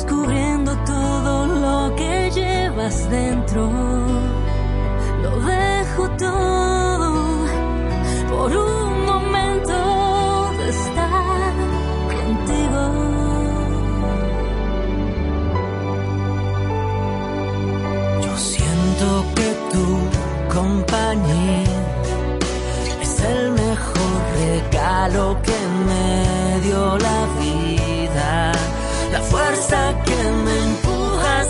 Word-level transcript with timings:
descubriendo 0.00 0.74
todo 0.86 1.46
lo 1.46 1.94
que 1.94 2.30
llevas 2.30 3.10
dentro. 3.10 3.70
Lo 5.22 5.40
dejo 5.40 6.08
todo 6.16 7.46
por 8.30 8.56
un 8.56 9.04
momento 9.04 9.76
de 10.58 10.68
estar 10.70 11.52
contigo. 12.16 12.82
Yo 18.24 18.36
siento 18.38 19.06
que 19.36 19.48
tu 19.72 19.86
compañía 20.58 21.64
es 23.02 23.20
el 23.20 23.52
mejor 23.52 24.16
regalo 24.38 25.36
que 25.42 25.58
me 25.88 26.60
dio 26.66 26.98
la 26.98 27.26
vida. 27.38 27.69
Fuerza 29.30 29.96
que 30.04 30.30
me 30.44 30.56
empuja 30.64 31.44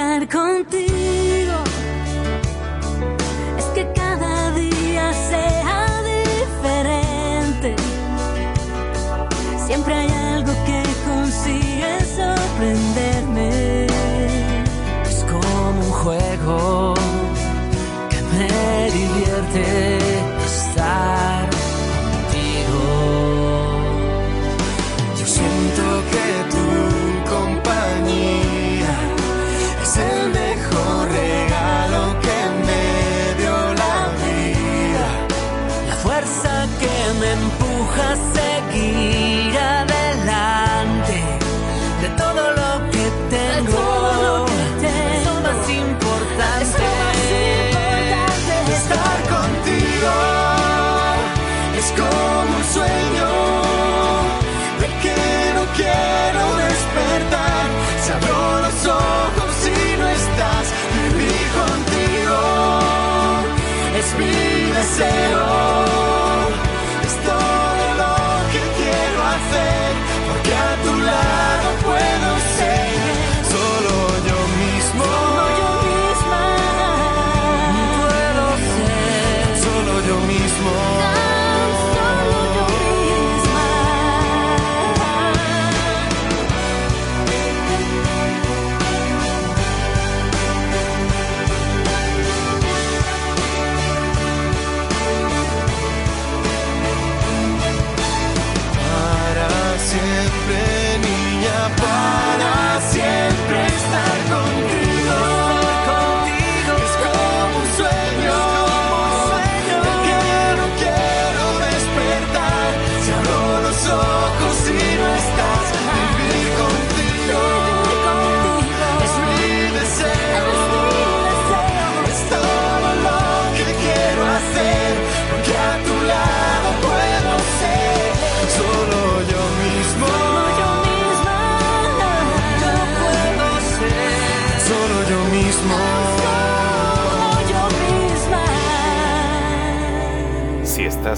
Estar 0.00 0.26
contigo 0.28 0.79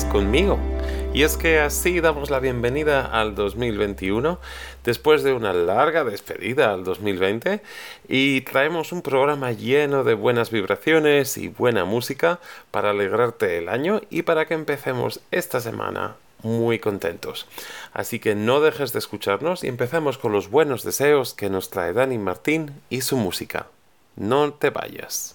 conmigo. 0.00 0.58
Y 1.12 1.22
es 1.22 1.36
que 1.36 1.60
así 1.60 2.00
damos 2.00 2.30
la 2.30 2.40
bienvenida 2.40 3.04
al 3.04 3.34
2021 3.34 4.38
después 4.84 5.22
de 5.22 5.34
una 5.34 5.52
larga 5.52 6.02
despedida 6.02 6.72
al 6.72 6.82
2020 6.82 7.60
y 8.08 8.40
traemos 8.40 8.92
un 8.92 9.02
programa 9.02 9.52
lleno 9.52 10.02
de 10.02 10.14
buenas 10.14 10.50
vibraciones 10.50 11.36
y 11.36 11.48
buena 11.48 11.84
música 11.84 12.40
para 12.70 12.90
alegrarte 12.90 13.58
el 13.58 13.68
año 13.68 14.00
y 14.08 14.22
para 14.22 14.46
que 14.46 14.54
empecemos 14.54 15.20
esta 15.30 15.60
semana 15.60 16.16
muy 16.42 16.78
contentos. 16.78 17.46
Así 17.92 18.18
que 18.18 18.34
no 18.34 18.62
dejes 18.62 18.94
de 18.94 18.98
escucharnos 18.98 19.62
y 19.62 19.68
empecemos 19.68 20.16
con 20.16 20.32
los 20.32 20.48
buenos 20.48 20.84
deseos 20.84 21.34
que 21.34 21.50
nos 21.50 21.68
trae 21.68 21.92
Dani 21.92 22.16
Martín 22.16 22.80
y 22.88 23.02
su 23.02 23.18
música. 23.18 23.66
No 24.16 24.54
te 24.54 24.70
vayas. 24.70 25.34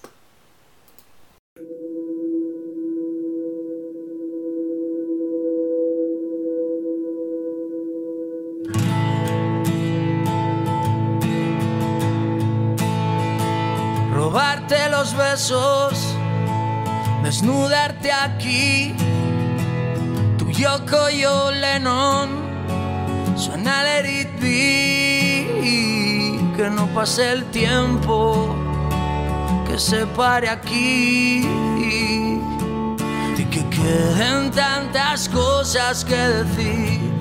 Robarte 14.68 14.90
los 14.90 15.14
besos, 15.16 16.14
desnudarte 17.22 18.12
aquí. 18.12 18.94
Yoko 20.52 21.08
Yo 21.10 21.52
Lennon 21.52 22.28
suena 23.36 23.84
Let 23.84 24.22
It 24.22 24.40
Be, 24.40 25.46
que 26.56 26.68
no 26.70 26.86
pase 26.88 27.30
el 27.30 27.44
tiempo, 27.52 28.56
que 29.68 29.78
se 29.78 30.04
pare 30.06 30.48
aquí. 30.48 31.46
Y 33.38 33.44
que 33.44 33.64
queden 33.70 34.50
tantas 34.50 35.28
cosas 35.28 36.04
que 36.04 36.16
decir. 36.16 37.12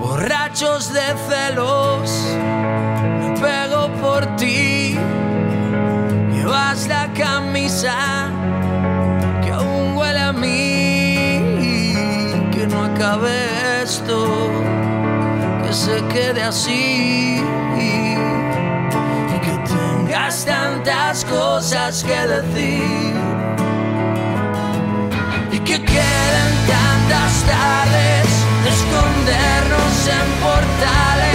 Borrachos 0.00 0.92
de 0.92 1.14
celos, 1.28 2.10
me 3.20 3.34
pego 3.40 3.90
por 4.00 4.24
ti, 4.36 4.85
llevas 6.56 6.88
la 6.88 7.12
camisa 7.12 8.30
que 9.42 9.50
aún 9.50 9.96
huele 9.96 10.20
a 10.20 10.32
mí, 10.32 11.42
que 12.52 12.66
no 12.66 12.84
acabe 12.84 13.82
esto, 13.82 14.26
que 15.64 15.72
se 15.72 16.02
quede 16.12 16.42
así 16.42 17.42
y 17.76 18.14
que 19.44 19.54
tengas 19.74 20.44
tantas 20.44 21.24
cosas 21.24 22.04
que 22.04 22.26
decir 22.26 23.14
y 25.52 25.58
que 25.58 25.82
queden 25.82 26.52
tantas 26.74 27.32
tardes 27.52 28.28
de 28.62 28.70
escondernos 28.78 29.96
en 30.18 30.28
portales, 30.44 31.25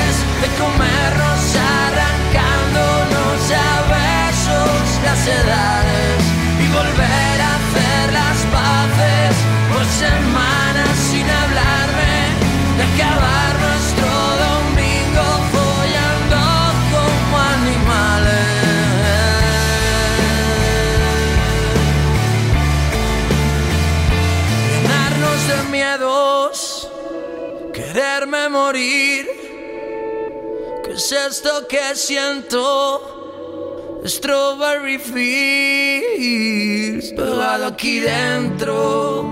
es 31.12 31.32
esto 31.32 31.68
que 31.68 31.96
siento? 31.96 34.00
Strawberry 34.06 34.98
Fields, 34.98 37.12
pegado 37.12 37.66
aquí 37.68 38.00
dentro, 38.00 39.30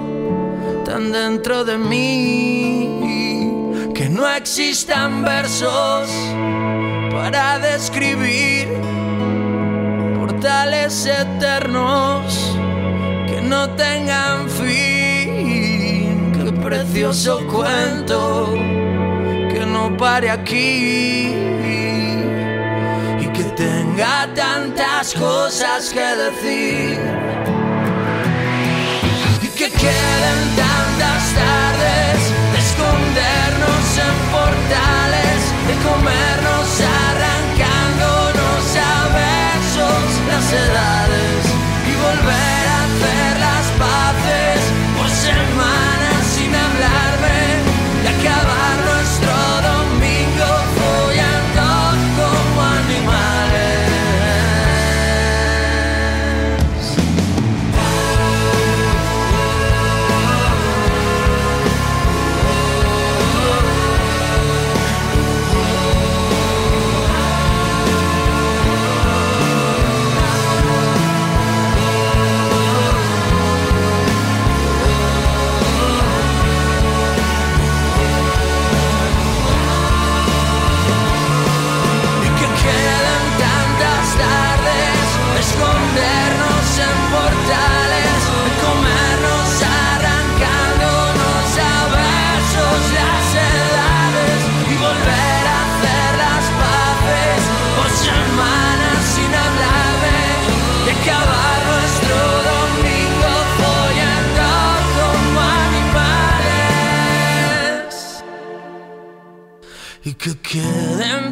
tan 0.86 1.12
dentro 1.12 1.64
de 1.64 1.78
mí, 1.78 3.00
que 3.96 4.10
no 4.10 4.28
existan 4.28 5.24
versos 5.24 6.10
para 7.12 7.60
describir 7.60 8.68
portales 10.18 11.06
eternos 11.06 12.56
que 13.28 13.42
no 13.42 13.70
tengan 13.76 14.50
fin. 14.50 16.34
Qué 16.34 16.52
precioso 16.62 17.40
cuento 17.48 18.89
pare 19.98 20.30
aquí 20.30 21.34
y 23.20 23.28
que 23.34 23.44
tenga 23.56 24.28
tantas 24.34 25.14
cosas 25.14 25.90
que 25.90 26.08
decir. 26.24 27.00
Y 29.42 29.48
que 29.48 29.70
queden 29.70 30.40
tantas 30.56 31.24
tardes 31.42 32.20
de 32.52 32.60
escondernos 32.68 33.88
en 34.08 34.16
portales, 34.36 35.42
de 35.68 35.76
comernos 35.90 36.70
arrancándonos 37.08 38.66
a 38.76 38.96
besos 39.20 40.10
las 40.30 40.54
edades 40.54 41.44
y 41.88 41.96
volver 41.96 42.59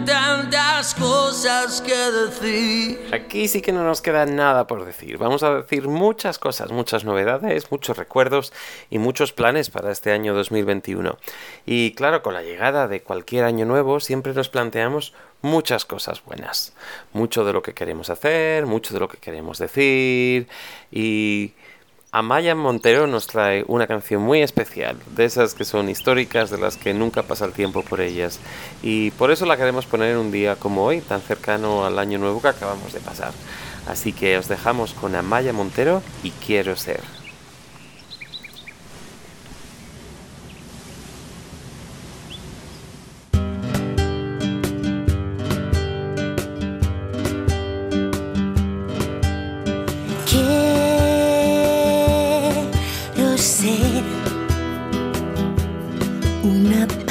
tantas 0.05 0.93
cosas 0.93 1.81
que 1.81 1.95
decir. 1.95 3.09
Aquí 3.11 3.47
sí 3.47 3.61
que 3.61 3.71
no 3.71 3.83
nos 3.83 4.01
queda 4.01 4.25
nada 4.27 4.67
por 4.67 4.85
decir. 4.85 5.17
Vamos 5.17 5.41
a 5.41 5.55
decir 5.55 5.87
muchas 5.87 6.37
cosas, 6.37 6.71
muchas 6.71 7.03
novedades, 7.03 7.71
muchos 7.71 7.97
recuerdos 7.97 8.53
y 8.91 8.99
muchos 8.99 9.33
planes 9.33 9.71
para 9.71 9.91
este 9.91 10.11
año 10.11 10.35
2021. 10.35 11.17
Y 11.65 11.93
claro, 11.93 12.21
con 12.21 12.35
la 12.35 12.43
llegada 12.43 12.87
de 12.87 13.01
cualquier 13.01 13.45
año 13.45 13.65
nuevo 13.65 13.99
siempre 13.99 14.33
nos 14.33 14.49
planteamos 14.49 15.13
muchas 15.41 15.85
cosas 15.85 16.23
buenas. 16.23 16.73
Mucho 17.13 17.43
de 17.43 17.53
lo 17.53 17.63
que 17.63 17.73
queremos 17.73 18.11
hacer, 18.11 18.67
mucho 18.67 18.93
de 18.93 18.99
lo 18.99 19.07
que 19.07 19.17
queremos 19.17 19.57
decir 19.57 20.47
y... 20.91 21.53
Amaya 22.17 22.55
Montero 22.55 23.05
nos 23.05 23.27
trae 23.27 23.63
una 23.67 23.85
canción 23.85 24.23
muy 24.23 24.41
especial, 24.41 24.97
de 25.15 25.25
esas 25.25 25.53
que 25.53 25.63
son 25.65 25.87
históricas, 25.87 26.49
de 26.49 26.57
las 26.57 26.75
que 26.75 26.95
nunca 26.95 27.21
pasa 27.21 27.45
el 27.45 27.51
tiempo 27.51 27.83
por 27.83 28.01
ellas. 28.01 28.39
Y 28.81 29.11
por 29.11 29.29
eso 29.29 29.45
la 29.45 29.55
queremos 29.55 29.85
poner 29.85 30.13
en 30.13 30.17
un 30.17 30.31
día 30.31 30.55
como 30.55 30.83
hoy, 30.83 31.01
tan 31.01 31.21
cercano 31.21 31.85
al 31.85 31.99
año 31.99 32.17
nuevo 32.17 32.41
que 32.41 32.47
acabamos 32.47 32.91
de 32.91 33.01
pasar. 33.01 33.33
Así 33.87 34.13
que 34.13 34.35
os 34.35 34.47
dejamos 34.47 34.95
con 34.95 35.13
Amaya 35.15 35.53
Montero 35.53 36.01
y 36.23 36.31
Quiero 36.31 36.75
ser. 36.75 37.16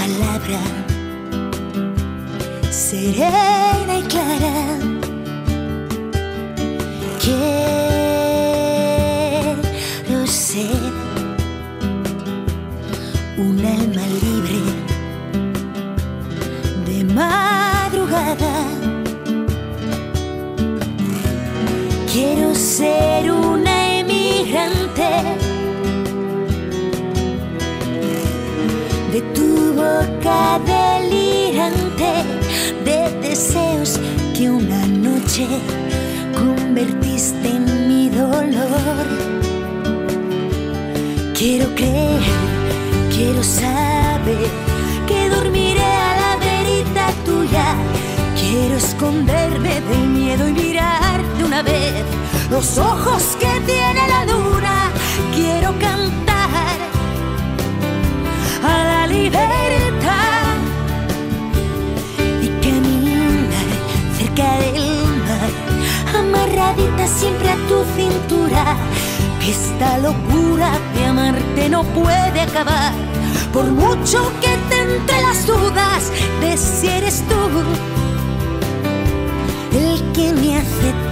Palabra 0.07 0.61
serena 2.71 3.99
y 3.99 4.03
clara. 4.03 4.79
Quiero 10.05 10.27
ser 10.27 10.93
un 13.37 13.59
alma 13.59 14.07
libre 14.23 14.61
de 16.87 17.05
madrugada. 17.13 18.55
Quiero 22.13 22.55
ser 22.55 23.31
una 23.33 23.99
emigrante 23.99 25.56
de 32.85 33.11
deseos 33.21 34.01
que 34.37 34.51
una 34.51 34.87
noche 34.87 35.47
convertiste 36.35 37.49
en 37.49 37.89
mi 37.89 38.09
dolor. 38.09 39.07
Quiero 41.35 41.67
creer, 41.75 42.23
quiero 43.15 43.43
saber 43.43 44.49
que 45.07 45.29
dormiré 45.29 45.85
a 45.85 46.17
la 46.23 46.37
verita 46.37 47.11
tuya. 47.25 47.75
Quiero 48.41 48.77
esconderme 48.77 49.81
del 49.81 50.07
miedo 50.09 50.49
y 50.49 50.53
mirar 50.53 51.23
de 51.39 51.45
una 51.45 51.63
vez 51.63 52.05
los 52.51 52.79
ojos 52.79 53.37
que 53.41 53.61
tiene 53.67 54.09
la 54.09 54.25
luna. 54.25 54.91
Quiero 55.35 55.79
cantar 55.79 56.77
a 58.63 58.85
la 58.85 59.07
libertad 59.07 59.86
del 64.45 65.07
mar, 65.25 65.51
amarradita 66.19 67.07
siempre 67.07 67.49
a 67.51 67.57
tu 67.69 67.85
cintura. 67.97 68.77
Esta 69.47 69.99
locura 69.99 70.71
de 70.95 71.07
amarte 71.07 71.69
no 71.69 71.85
puede 71.85 72.41
acabar, 72.41 72.93
por 73.53 73.65
mucho 73.65 74.31
que 74.41 74.57
te 74.69 74.81
entre 74.83 75.23
las 75.23 75.47
dudas 75.47 76.13
de 76.41 76.57
si 76.57 76.89
eres 76.89 77.23
tú 77.29 77.37
el 79.77 80.13
que 80.13 80.33
me 80.33 80.59
hace 80.59 81.06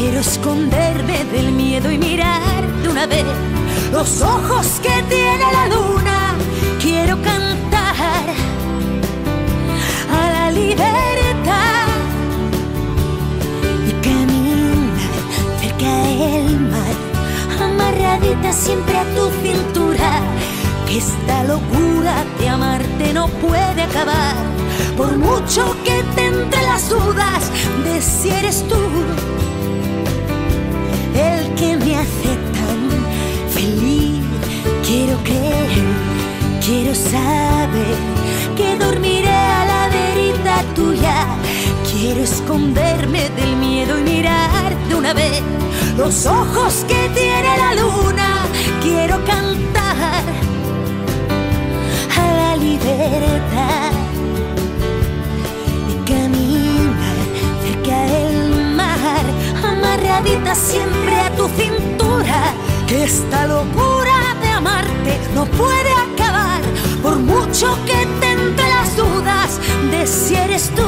Quiero 0.00 0.20
esconderme 0.20 1.26
del 1.26 1.52
miedo 1.52 1.90
y 1.90 1.98
mirar 1.98 2.66
de 2.82 2.88
una 2.88 3.04
vez 3.04 3.26
los 3.92 4.22
ojos 4.22 4.80
que 4.82 5.02
tiene 5.10 5.44
la 5.52 5.68
luna. 5.68 6.36
Quiero 6.80 7.20
cantar 7.20 8.24
a 10.10 10.30
la 10.32 10.50
libertad 10.52 11.86
y 13.86 13.92
caminar 14.02 14.88
cerca 15.60 15.94
del 16.06 16.60
mar, 16.60 16.96
amarradita 17.62 18.54
siempre 18.54 18.96
a 18.96 19.04
tu 19.14 19.28
cintura. 19.42 20.22
Que 20.88 20.96
esta 20.96 21.44
locura 21.44 22.24
de 22.38 22.48
amarte 22.48 23.12
no 23.12 23.28
puede 23.28 23.82
acabar, 23.82 24.34
por 24.96 25.18
mucho 25.18 25.76
que 25.84 26.02
te 26.14 26.24
entre 26.24 26.62
las 26.62 26.88
dudas 26.88 27.50
de 27.84 28.00
si 28.00 28.30
eres 28.30 28.66
tú 28.66 28.78
el 31.14 31.54
que 31.54 31.76
me 31.76 31.96
hace 31.96 32.32
tan 32.56 32.80
feliz. 33.50 34.20
Quiero 34.86 35.16
creer, 35.22 35.84
quiero 36.64 36.94
saber 36.94 37.96
que 38.56 38.76
dormiré 38.76 39.28
a 39.28 39.64
la 39.64 39.88
verita 39.88 40.62
tuya. 40.74 41.26
Quiero 41.90 42.22
esconderme 42.22 43.28
del 43.30 43.56
miedo 43.56 43.98
y 43.98 44.02
mirar 44.02 44.76
de 44.88 44.94
una 44.94 45.12
vez 45.12 45.42
los 45.96 46.26
ojos 46.26 46.84
que 46.88 47.10
tiene 47.14 47.56
la 47.58 47.74
luna. 47.74 48.46
Quiero 48.82 49.24
cantar 49.24 50.24
a 52.16 52.34
la 52.40 52.56
libertad 52.56 53.99
siempre 60.54 61.20
a 61.20 61.30
tu 61.36 61.48
cintura. 61.48 62.54
Que 62.86 63.04
esta 63.04 63.46
locura 63.46 64.36
de 64.42 64.48
amarte 64.48 65.20
no 65.34 65.44
puede 65.46 65.92
acabar, 65.92 66.60
por 67.02 67.16
mucho 67.18 67.76
que 67.86 68.06
te 68.20 68.30
las 68.68 68.96
dudas 68.96 69.60
de 69.90 70.06
si 70.06 70.34
eres 70.34 70.70
tú 70.74 70.82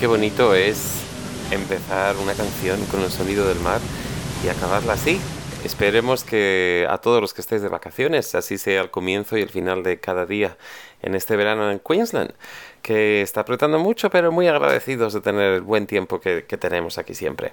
Qué 0.00 0.06
bonito 0.06 0.54
es 0.54 1.02
empezar 1.50 2.16
una 2.16 2.32
canción 2.32 2.82
con 2.86 3.02
el 3.02 3.10
sonido 3.10 3.46
del 3.46 3.60
mar 3.60 3.82
y 4.42 4.48
acabarla 4.48 4.94
así. 4.94 5.20
Esperemos 5.62 6.24
que 6.24 6.86
a 6.88 6.96
todos 6.96 7.20
los 7.20 7.34
que 7.34 7.42
estéis 7.42 7.60
de 7.60 7.68
vacaciones, 7.68 8.34
así 8.34 8.56
sea 8.56 8.80
el 8.80 8.90
comienzo 8.90 9.36
y 9.36 9.42
el 9.42 9.50
final 9.50 9.82
de 9.82 10.00
cada 10.00 10.24
día 10.24 10.56
en 11.02 11.14
este 11.14 11.36
verano 11.36 11.70
en 11.70 11.80
Queensland, 11.80 12.32
que 12.80 13.20
está 13.20 13.42
apretando 13.42 13.78
mucho, 13.78 14.08
pero 14.08 14.32
muy 14.32 14.48
agradecidos 14.48 15.12
de 15.12 15.20
tener 15.20 15.52
el 15.52 15.60
buen 15.60 15.86
tiempo 15.86 16.18
que, 16.18 16.46
que 16.48 16.56
tenemos 16.56 16.96
aquí 16.96 17.14
siempre. 17.14 17.52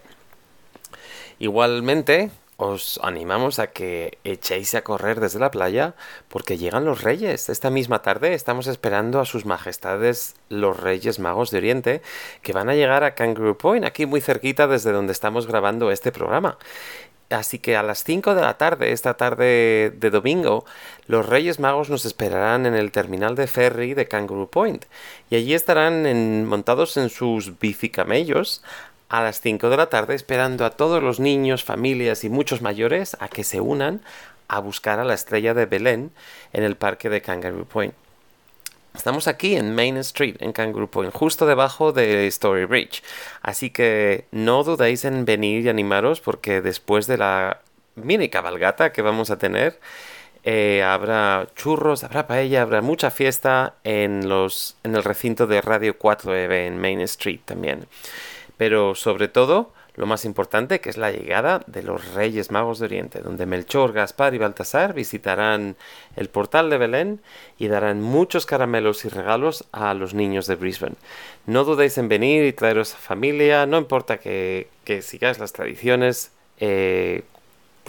Igualmente, 1.40 2.32
os 2.58 3.00
animamos 3.04 3.60
a 3.60 3.68
que 3.68 4.18
echéis 4.24 4.74
a 4.74 4.84
correr 4.84 5.20
desde 5.20 5.40
la 5.40 5.52
playa 5.52 5.94
porque 6.28 6.58
llegan 6.58 6.86
los 6.86 7.04
reyes. 7.04 7.50
Esta 7.50 7.70
misma 7.70 8.02
tarde 8.02 8.34
estamos 8.34 8.66
esperando 8.66 9.20
a 9.20 9.26
sus 9.26 9.46
majestades 9.46 10.36
los 10.50 10.80
reyes 10.80 11.20
magos 11.20 11.52
de 11.52 11.60
Oriente 11.60 12.02
que 12.42 12.54
van 12.54 12.70
a 12.70 12.76
llegar 12.76 13.04
a 13.04 13.14
Kangaroo 13.14 13.58
Point, 13.58 13.86
aquí 13.86 14.08
muy 14.08 14.22
cerquita 14.22 14.68
desde 14.68 14.92
donde 14.92 15.14
estamos 15.14 15.46
grabando 15.46 15.92
este 15.92 16.12
programa. 16.12 16.58
Así 17.30 17.60
que 17.60 17.76
a 17.76 17.84
las 17.84 18.04
5 18.06 18.36
de 18.36 18.42
la 18.42 18.58
tarde, 18.58 18.94
esta 18.94 19.16
tarde 19.16 19.92
de 19.94 20.10
domingo, 20.10 20.66
los 21.08 21.26
Reyes 21.26 21.60
Magos 21.60 21.90
nos 21.90 22.06
esperarán 22.06 22.66
en 22.66 22.74
el 22.74 22.92
terminal 22.92 23.36
de 23.36 23.48
ferry 23.48 23.94
de 23.94 24.08
Kangaroo 24.08 24.50
Point. 24.50 24.86
Y 25.30 25.36
allí 25.36 25.54
estarán 25.54 26.46
montados 26.46 26.96
en 26.96 27.10
sus 27.10 27.60
bicicamellos 27.60 28.64
a 29.10 29.22
las 29.22 29.42
5 29.42 29.70
de 29.70 29.78
la 29.78 29.90
tarde 29.90 30.16
esperando 30.16 30.66
a 30.66 30.72
todos 30.72 31.02
los 31.02 31.20
niños, 31.20 31.64
familias 31.64 32.24
y 32.24 32.30
muchos 32.30 32.62
mayores 32.62 33.16
a 33.20 33.28
que 33.28 33.44
se 33.44 33.62
unan 33.62 34.02
a 34.48 34.60
buscar 34.60 35.00
a 35.00 35.04
la 35.04 35.14
estrella 35.14 35.54
de 35.54 35.66
Belén 35.66 36.12
en 36.54 36.64
el 36.64 36.76
parque 36.76 37.10
de 37.10 37.22
Kangaroo 37.22 37.66
Point. 37.66 37.94
Estamos 38.96 39.28
aquí 39.28 39.56
en 39.56 39.76
Main 39.76 39.98
Street, 39.98 40.38
en 40.40 40.54
Kangaroo 40.54 40.90
Point, 40.90 41.14
justo 41.14 41.46
debajo 41.46 41.92
de 41.92 42.28
Story 42.28 42.66
Bridge. 42.66 43.04
Así 43.42 43.70
que 43.70 44.26
no 44.32 44.64
dudéis 44.64 45.06
en 45.06 45.26
venir 45.26 45.66
y 45.66 45.70
animaros 45.70 46.20
porque 46.20 46.62
después 46.62 47.08
de 47.08 47.18
la 47.18 47.62
mini 47.96 48.30
cabalgata 48.30 48.92
que 48.92 49.02
vamos 49.02 49.30
a 49.30 49.38
tener, 49.38 49.80
eh, 50.44 50.82
habrá 50.84 51.48
churros, 51.56 52.04
habrá 52.04 52.26
paella, 52.26 52.62
habrá 52.62 52.82
mucha 52.82 53.12
fiesta 53.12 53.76
en, 53.84 54.30
los, 54.30 54.78
en 54.84 54.96
el 54.96 55.04
recinto 55.04 55.46
de 55.46 55.62
Radio 55.62 56.00
4EB 56.00 56.68
en 56.68 56.80
Main 56.80 57.02
Street 57.02 57.42
también. 57.46 57.86
Pero 58.58 58.96
sobre 58.96 59.28
todo, 59.28 59.72
lo 59.98 60.06
más 60.06 60.26
importante, 60.26 60.80
que 60.80 60.90
es 60.90 60.98
la 60.98 61.12
llegada 61.12 61.64
de 61.66 61.82
los 61.82 62.14
Reyes 62.14 62.52
Magos 62.52 62.78
de 62.78 62.86
Oriente, 62.86 63.22
donde 63.22 63.48
Melchor, 63.48 63.94
Gaspar 63.94 64.36
y 64.36 64.38
Baltasar 64.38 64.94
visitarán 64.94 65.76
el 66.16 66.30
portal 66.30 66.70
de 66.70 66.78
Belén 66.78 67.20
y 67.58 67.68
darán 67.68 68.02
muchos 68.02 68.46
caramelos 68.46 69.06
y 69.06 69.10
regalos 69.10 69.66
a 69.72 69.96
los 69.96 70.14
niños 70.14 70.46
de 70.46 70.56
Brisbane. 70.56 70.96
No 71.48 71.64
dudéis 71.64 71.98
en 71.98 72.10
venir 72.10 72.46
y 72.46 72.54
traeros 72.54 72.94
a 72.94 72.98
familia, 72.98 73.66
no 73.66 73.80
importa 73.80 74.18
que, 74.20 74.68
sigáis 75.02 75.40
las 75.40 75.52
tradiciones, 75.52 76.32
eh, 76.60 77.24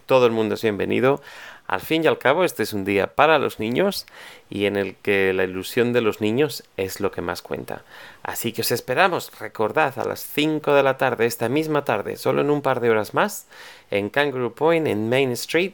todo 0.06 0.24
el 0.24 0.32
mundo 0.32 0.54
es 0.54 0.62
bienvenido. 0.62 1.20
Al 1.68 1.80
fin 1.80 2.02
y 2.02 2.06
al 2.06 2.16
cabo, 2.16 2.44
este 2.44 2.62
es 2.62 2.72
un 2.72 2.86
día 2.86 3.08
para 3.08 3.38
los 3.38 3.60
niños 3.60 4.06
y 4.48 4.64
en 4.64 4.76
el 4.76 4.96
que 4.96 5.34
la 5.34 5.44
ilusión 5.44 5.92
de 5.92 6.00
los 6.00 6.22
niños 6.22 6.64
es 6.78 6.98
lo 6.98 7.10
que 7.10 7.20
más 7.20 7.42
cuenta. 7.42 7.82
Así 8.22 8.52
que 8.52 8.62
os 8.62 8.72
esperamos, 8.72 9.30
recordad, 9.38 9.98
a 9.98 10.04
las 10.04 10.20
5 10.20 10.72
de 10.72 10.82
la 10.82 10.96
tarde, 10.96 11.26
esta 11.26 11.50
misma 11.50 11.84
tarde, 11.84 12.16
solo 12.16 12.40
en 12.40 12.50
un 12.50 12.62
par 12.62 12.80
de 12.80 12.88
horas 12.88 13.12
más, 13.12 13.46
en 13.90 14.08
Kangaroo 14.08 14.54
Point, 14.54 14.86
en 14.86 15.10
Main 15.10 15.32
Street, 15.32 15.72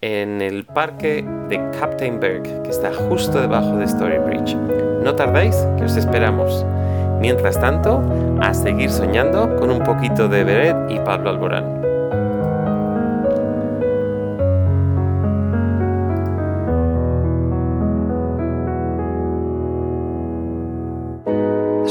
en 0.00 0.40
el 0.42 0.64
parque 0.64 1.24
de 1.48 1.56
Captain 1.78 2.20
Berg, 2.20 2.62
que 2.62 2.70
está 2.70 2.94
justo 2.94 3.40
debajo 3.40 3.76
de 3.76 3.84
Story 3.84 4.18
Bridge. 4.18 4.54
No 4.54 5.16
tardéis, 5.16 5.56
que 5.76 5.84
os 5.84 5.96
esperamos. 5.96 6.64
Mientras 7.20 7.60
tanto, 7.60 8.00
a 8.40 8.54
seguir 8.54 8.90
soñando 8.90 9.56
con 9.56 9.72
un 9.72 9.82
poquito 9.82 10.28
de 10.28 10.44
Beret 10.44 10.76
y 10.88 11.00
Pablo 11.00 11.30
Alborán. 11.30 11.91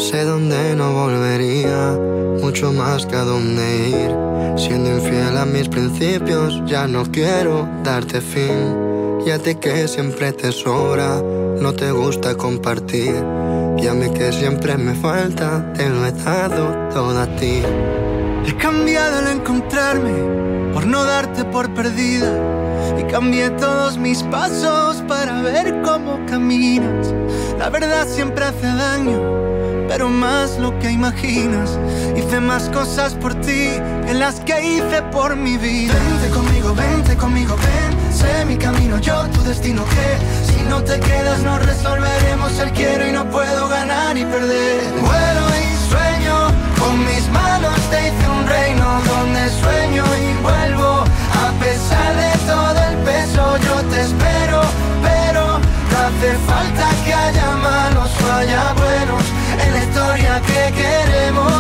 Sé 0.02 0.24
dónde 0.24 0.76
no 0.76 0.94
volvería, 0.94 1.96
mucho 2.42 2.74
más 2.74 3.06
que 3.06 3.16
a 3.16 3.24
dónde 3.24 3.90
ir. 3.90 4.12
Siendo 4.58 4.90
infiel 4.98 5.38
a 5.38 5.46
mis 5.46 5.70
principios, 5.70 6.60
ya 6.66 6.88
no 6.88 7.04
quiero 7.06 7.70
darte 7.84 8.20
fin. 8.20 9.22
Y 9.24 9.30
a 9.30 9.38
ti 9.38 9.54
que 9.54 9.88
siempre 9.88 10.34
te 10.34 10.52
sobra, 10.52 11.22
no 11.22 11.74
te 11.74 11.92
gusta 11.92 12.36
compartir. 12.36 13.14
Y 13.78 13.86
a 13.86 13.94
mí 13.94 14.10
que 14.10 14.34
siempre 14.34 14.76
me 14.76 14.96
falta, 14.96 15.72
te 15.74 15.88
lo 15.88 16.04
he 16.04 16.12
dado 16.12 16.90
todo 16.92 17.20
a 17.20 17.28
ti. 17.36 17.62
He 18.48 18.58
cambiado 18.58 19.20
al 19.20 19.28
encontrarme, 19.28 20.74
por 20.74 20.88
no 20.88 21.06
darte 21.06 21.46
por 21.46 21.72
perdida. 21.76 22.34
Y 23.00 23.04
cambié 23.04 23.52
todos 23.52 24.00
mis 24.00 24.24
pasos 24.24 25.04
para 25.08 25.44
ver 25.44 25.84
cómo 25.84 26.26
caminas. 26.26 27.14
La 27.60 27.70
verdad 27.70 28.08
siempre 28.08 28.46
hace 28.46 28.66
daño 28.66 29.51
pero 29.92 30.08
más 30.08 30.58
lo 30.58 30.80
que 30.80 30.90
imaginas. 30.90 31.78
Hice 32.16 32.40
más 32.40 32.70
cosas 32.70 33.14
por 33.14 33.34
ti 33.36 33.72
que 34.06 34.14
las 34.14 34.40
que 34.40 34.56
hice 34.66 35.02
por 35.12 35.36
mi 35.36 35.58
vida. 35.58 35.94
Vente 35.94 36.30
conmigo, 36.30 36.74
vente 36.74 37.18
conmigo, 37.18 37.58
ven. 37.58 37.92
Sé 38.20 38.46
mi 38.46 38.56
camino, 38.56 39.00
yo 39.00 39.28
tu 39.36 39.44
destino. 39.44 39.84
Que 39.84 40.10
si 40.50 40.62
no 40.70 40.82
te 40.82 40.98
quedas, 40.98 41.40
no 41.44 41.60
resolveremos 41.60 42.58
el 42.60 42.72
quiero 42.72 43.06
y 43.06 43.12
no 43.12 43.30
puedo 43.30 43.68
ganar 43.68 44.18
y 44.18 44.24
perder. 44.24 44.82
Vuelo 45.10 45.46
y 45.62 45.90
sueño, 45.92 46.36
con 46.80 46.98
mis 47.06 47.28
manos 47.28 47.78
te 47.90 48.00
hice 48.08 48.26
un 48.30 48.48
reino 48.48 48.88
donde 49.12 49.42
sueño 49.62 50.06
y 50.24 50.42
vuelvo. 50.42 51.04
A 51.46 51.52
pesar 51.60 52.16
de 52.16 52.32
todo 52.48 52.80
el 52.90 52.96
peso, 53.10 53.58
yo 53.68 53.76
te 53.92 54.00
espero, 54.08 54.62
pero 55.04 55.60
no 55.92 55.98
hace 56.08 56.32
falta 56.48 56.86
que 57.04 57.14
haya 57.14 57.52
malos 57.58 58.10
o 58.24 58.34
haya 58.40 58.74
buenos 58.74 59.21
que 60.18 60.74
queremos. 60.74 61.52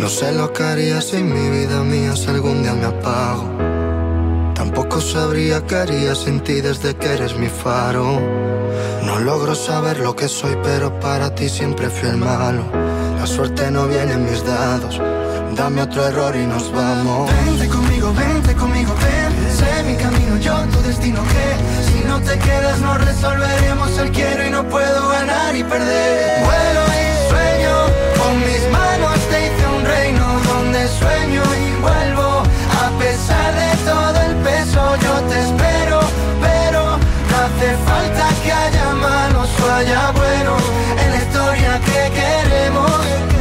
No 0.00 0.08
sé 0.08 0.32
lo 0.32 0.52
que 0.52 0.62
haría 0.62 1.00
sin 1.00 1.32
mi 1.32 1.50
vida 1.50 1.82
mía 1.82 2.14
si 2.16 2.28
algún 2.28 2.62
día 2.62 2.74
me 2.74 2.86
apago. 2.86 3.44
Tampoco 4.54 5.00
sabría 5.00 5.66
qué 5.66 5.76
haría 5.76 6.14
sin 6.14 6.40
ti 6.40 6.60
desde 6.60 6.94
que 6.94 7.12
eres 7.14 7.36
mi 7.36 7.48
faro. 7.48 8.20
No 9.02 9.18
logro 9.20 9.54
saber 9.54 9.98
lo 10.00 10.14
que 10.16 10.28
soy, 10.28 10.56
pero 10.62 10.98
para 11.00 11.34
ti 11.34 11.48
siempre 11.48 11.90
fui 11.90 12.08
el 12.08 12.16
malo. 12.16 12.64
La 13.18 13.26
suerte 13.26 13.70
no 13.70 13.86
viene 13.86 14.12
en 14.12 14.24
mis 14.24 14.44
dados. 14.44 15.00
Dame 15.56 15.82
otro 15.82 16.04
error 16.04 16.34
y 16.34 16.46
nos 16.46 16.72
vamos. 16.72 17.30
Vente 17.46 17.68
conmigo, 17.68 18.12
vente 18.12 18.54
conmigo, 18.54 18.92
ven. 19.00 19.56
Sé 19.56 19.84
mi 19.84 19.94
camino, 19.96 20.36
yo 20.38 20.52
tu 20.72 20.80
destino. 20.82 21.22
Que 21.22 21.56
si 21.86 22.04
no 22.08 22.20
te 22.20 22.36
quedas, 22.38 22.80
no 22.80 22.98
resolveremos 22.98 23.96
el 23.98 24.10
quiero 24.10 24.46
y 24.46 24.50
no 24.50 24.64
puedo 24.68 25.08
ganar 25.10 25.54
y 25.54 25.62
perder. 25.62 26.42
Vuelo 26.44 26.82
y 27.00 27.30
sueño, 27.30 27.74
con 28.18 28.38
mis 28.40 28.62
manos 28.72 29.18
te 29.30 29.46
hice 29.46 29.66
un 29.78 29.84
reino 29.84 30.26
donde 30.42 30.88
sueño 30.88 31.42
y 31.44 31.80
vuelvo. 31.80 32.42
A 32.82 32.90
pesar 32.98 33.54
de 33.54 33.76
todo 33.84 34.20
el 34.26 34.34
peso, 34.42 34.96
yo 34.96 35.14
te 35.28 35.40
espero, 35.40 36.00
pero 36.42 36.98
no 37.30 37.36
hace 37.46 37.76
falta 37.86 38.28
que 38.42 38.52
haya 38.52 38.92
malos 38.94 39.48
o 39.62 39.72
haya 39.72 40.10
buenos 40.10 40.62
en 40.98 41.10
la 41.12 41.16
historia 41.16 41.80
que 41.80 42.10
queremos. 42.18 43.33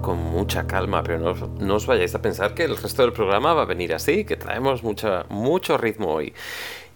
Con 0.00 0.18
mucha 0.18 0.66
calma, 0.66 1.02
pero 1.02 1.18
no, 1.18 1.34
no 1.58 1.74
os 1.76 1.86
vayáis 1.86 2.14
a 2.14 2.22
pensar 2.22 2.54
que 2.54 2.64
el 2.64 2.76
resto 2.76 3.02
del 3.02 3.12
programa 3.12 3.54
va 3.54 3.62
a 3.62 3.64
venir 3.64 3.94
así, 3.94 4.24
que 4.24 4.36
traemos 4.36 4.82
mucha, 4.82 5.24
mucho 5.28 5.78
ritmo 5.78 6.12
hoy. 6.12 6.34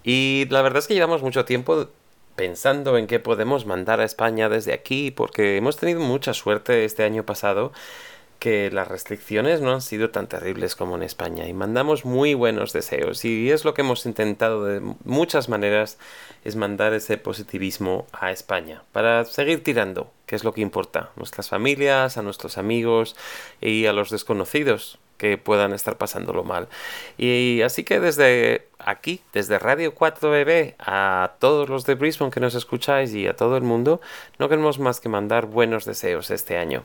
Y 0.05 0.47
la 0.51 0.63
verdad 0.63 0.79
es 0.79 0.87
que 0.87 0.95
llevamos 0.95 1.23
mucho 1.23 1.45
tiempo 1.45 1.89
pensando 2.37 2.99
en 2.99 3.07
qué 3.07 3.19
podemos 3.19 3.65
mandar 3.67 4.01
a 4.01 4.05
España 4.05 4.49
desde 4.49 4.75
aquí, 4.75 5.11
porque 5.11 5.57
hemos 5.57 5.77
tenido 5.79 6.01
mucha 6.01 6.35
suerte 6.35 6.85
este 6.85 7.05
año 7.05 7.25
pasado 7.25 7.73
que 8.39 8.71
las 8.71 8.89
restricciones 8.89 9.61
no 9.61 9.73
han 9.73 9.81
sido 9.81 10.11
tan 10.11 10.29
terribles 10.29 10.77
como 10.77 10.97
en 10.97 11.03
España 11.03 11.47
y 11.49 11.53
mandamos 11.53 12.05
muy 12.05 12.35
buenos 12.35 12.73
deseos 12.73 13.25
y 13.25 13.51
es 13.51 13.65
lo 13.65 13.75
que 13.75 13.83
hemos 13.83 14.07
intentado 14.07 14.65
de 14.65 14.81
muchas 15.05 15.49
maneras 15.49 15.99
es 16.45 16.57
mandar 16.57 16.93
ese 16.93 17.19
positivismo 17.19 18.07
a 18.13 18.31
España 18.31 18.83
para 18.93 19.25
seguir 19.25 19.65
tirando, 19.65 20.11
que 20.27 20.37
es 20.37 20.45
lo 20.45 20.53
que 20.53 20.61
importa, 20.61 21.11
nuestras 21.17 21.49
familias, 21.49 22.17
a 22.17 22.23
nuestros 22.23 22.59
amigos 22.59 23.17
y 23.61 23.87
a 23.87 23.93
los 23.93 24.11
desconocidos 24.11 24.99
que 25.17 25.39
puedan 25.39 25.73
estar 25.73 25.97
pasándolo 25.97 26.45
mal. 26.45 26.69
Y 27.17 27.63
así 27.63 27.85
que 27.85 28.01
desde 28.01 28.69
aquí, 28.79 29.23
desde 29.33 29.59
Radio 29.59 29.95
4BB, 29.95 30.75
a 30.79 31.33
todos 31.39 31.69
los 31.69 31.87
de 31.87 31.95
Brisbane 31.95 32.31
que 32.31 32.41
nos 32.41 32.55
escucháis 32.55 33.15
y 33.15 33.27
a 33.27 33.35
todo 33.35 33.57
el 33.57 33.63
mundo, 33.63 34.01
no 34.39 34.49
queremos 34.49 34.79
más 34.79 35.01
que 35.01 35.09
mandar 35.09 35.47
buenos 35.47 35.85
deseos 35.85 36.31
este 36.31 36.59
año. 36.59 36.85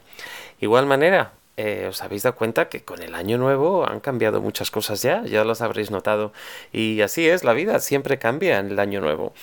Igual 0.59 0.85
manera, 0.85 1.33
eh, 1.57 1.87
os 1.89 2.01
habéis 2.01 2.23
dado 2.23 2.35
cuenta 2.35 2.69
que 2.69 2.83
con 2.83 3.01
el 3.01 3.13
año 3.13 3.37
nuevo 3.37 3.87
han 3.87 3.99
cambiado 3.99 4.41
muchas 4.41 4.71
cosas 4.71 5.01
ya, 5.01 5.23
ya 5.25 5.43
las 5.43 5.61
habréis 5.61 5.91
notado. 5.91 6.33
Y 6.71 7.01
así 7.01 7.27
es, 7.27 7.43
la 7.43 7.53
vida 7.53 7.79
siempre 7.79 8.19
cambia 8.19 8.59
en 8.59 8.71
el 8.71 8.79
año 8.79 9.01
nuevo. 9.01 9.33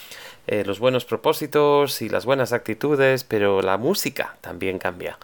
Eh, 0.47 0.65
los 0.65 0.79
buenos 0.79 1.05
propósitos 1.05 2.01
y 2.01 2.09
las 2.09 2.25
buenas 2.25 2.53
actitudes, 2.53 3.25
pero 3.25 3.61
la 3.61 3.77
música 3.77 4.37
también 4.41 4.79
cambia. 4.79 5.19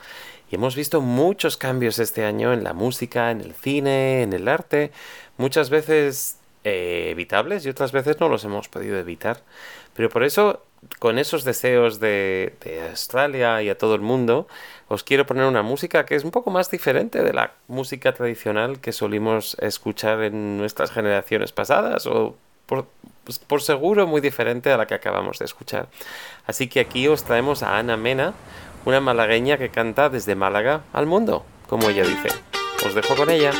Y 0.50 0.56
hemos 0.56 0.76
visto 0.76 1.00
muchos 1.00 1.56
cambios 1.56 1.98
este 1.98 2.24
año 2.24 2.52
en 2.52 2.62
la 2.62 2.74
música, 2.74 3.30
en 3.30 3.40
el 3.40 3.54
cine, 3.54 4.22
en 4.22 4.34
el 4.34 4.46
arte, 4.46 4.92
muchas 5.38 5.70
veces 5.70 6.38
eh, 6.64 7.08
evitables 7.10 7.64
y 7.64 7.70
otras 7.70 7.92
veces 7.92 8.20
no 8.20 8.28
los 8.28 8.44
hemos 8.44 8.68
podido 8.68 8.98
evitar. 8.98 9.42
Pero 9.94 10.08
por 10.08 10.24
eso, 10.24 10.60
con 10.98 11.18
esos 11.18 11.44
deseos 11.44 12.00
de, 12.00 12.52
Australia 12.90 13.62
y 13.62 13.68
a 13.68 13.78
todo 13.78 13.94
el 13.94 14.00
mundo, 14.00 14.46
os 14.88 15.04
quiero 15.04 15.26
poner 15.26 15.46
una 15.46 15.62
música 15.62 16.04
que 16.04 16.14
es 16.14 16.24
un 16.24 16.30
poco 16.30 16.50
más 16.50 16.70
diferente 16.70 17.22
de 17.22 17.32
la 17.32 17.52
música 17.68 18.12
tradicional 18.12 18.80
que 18.80 18.92
solimos 18.92 19.56
escuchar 19.60 20.22
en 20.22 20.58
nuestras 20.58 20.90
generaciones 20.90 21.52
pasadas 21.52 22.06
o 22.06 22.36
por, 22.66 22.86
pues, 23.24 23.38
por 23.38 23.62
seguro 23.62 24.06
muy 24.06 24.20
diferente 24.20 24.70
a 24.72 24.76
la 24.76 24.86
que 24.86 24.94
acabamos 24.94 25.38
de 25.38 25.44
escuchar. 25.44 25.88
Así 26.46 26.68
que 26.68 26.80
aquí 26.80 27.08
os 27.08 27.24
traemos 27.24 27.62
a 27.62 27.78
Ana 27.78 27.96
Mena, 27.96 28.34
una 28.84 29.00
malagueña 29.00 29.58
que 29.58 29.70
canta 29.70 30.10
desde 30.10 30.34
Málaga 30.34 30.82
al 30.92 31.06
mundo, 31.06 31.44
como 31.68 31.88
ella 31.88 32.04
dice. 32.04 32.28
Os 32.84 32.94
dejo 32.94 33.16
con 33.16 33.30
ella. 33.30 33.52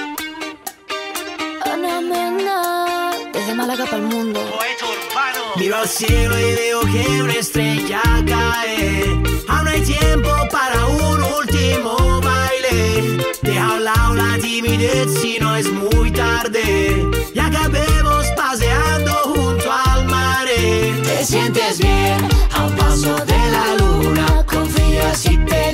Ana 1.64 2.00
Mena, 2.00 3.12
desde 3.32 3.54
Málaga 3.54 3.86
para 3.86 4.02
mundo. 4.02 4.40
Miro 5.56 5.76
al 5.76 5.88
cielo 5.88 6.36
y 6.36 6.54
veo 6.54 6.80
que 6.80 7.22
una 7.22 7.32
estrella 7.34 8.02
cae. 8.26 9.04
Aún 9.48 9.68
hay 9.68 9.80
tiempo 9.82 10.30
para 10.50 10.84
un 10.86 11.22
último 11.22 12.20
baile. 12.20 13.18
Deja 13.40 13.64
a 13.64 13.74
un 13.74 13.84
lado 13.84 14.14
la 14.14 14.38
timidez 14.38 15.14
si 15.20 15.38
no 15.38 15.54
es 15.54 15.70
muy 15.70 16.10
tarde. 16.10 17.08
Y 17.32 17.38
acabemos 17.38 18.26
paseando 18.36 19.12
junto 19.24 19.72
al 19.72 20.06
mar. 20.06 20.46
Te 20.46 21.24
sientes 21.24 21.78
bien 21.78 22.28
a 22.52 22.64
un 22.64 22.72
paso 22.74 23.14
de 23.24 23.38
la 23.50 23.74
luna. 23.78 24.44
Confía 24.46 25.14
si 25.14 25.36
te 25.38 25.73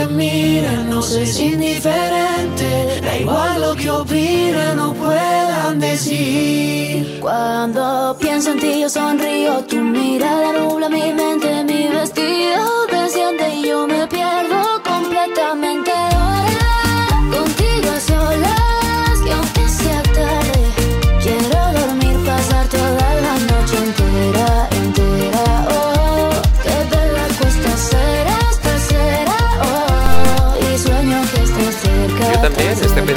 Y 0.00 0.02
aunque 0.02 0.14
miren, 0.14 0.88
no 0.88 1.00
es 1.00 1.38
indiferente. 1.38 3.00
Da 3.02 3.18
igual 3.18 3.60
lo 3.60 3.74
que 3.74 3.90
opinen 3.90 4.78
o 4.78 4.94
puedan 4.94 5.78
decir. 5.78 7.18
Cuando 7.20 8.16
pienso 8.18 8.52
en 8.52 8.60
ti 8.60 8.80
yo 8.80 8.88
sonrío, 8.88 9.62
tu 9.64 9.76
mirada 9.76 10.52
nubla 10.54 10.88
mi 10.88 11.12
mente, 11.12 11.64
mi 11.64 11.88
vestido 11.88 12.86
desciende 12.90 13.56
y 13.56 13.68
yo 13.68 13.86
me 13.86 14.06
pierdo 14.06 14.82
completamente 14.82 15.89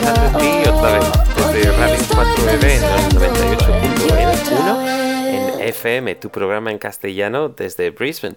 pensando 0.03 0.25
en 0.25 0.63
ti 0.63 0.69
otra 0.69 0.91
vez, 0.91 1.05
desde 1.37 1.71
Radio 1.77 1.95
estoy 1.95 2.17
4EB 2.17 2.63
en 2.63 2.83
pensando 2.83 3.23
el 3.23 3.23
en 3.23 3.39
ti 3.81 4.03
98.1 4.03 4.85
otra 4.85 5.55
en. 5.55 5.61
FM, 5.61 6.15
tu 6.15 6.29
programa 6.29 6.71
en 6.71 6.77
castellano 6.77 7.49
desde 7.49 7.89
Brisbane. 7.91 8.35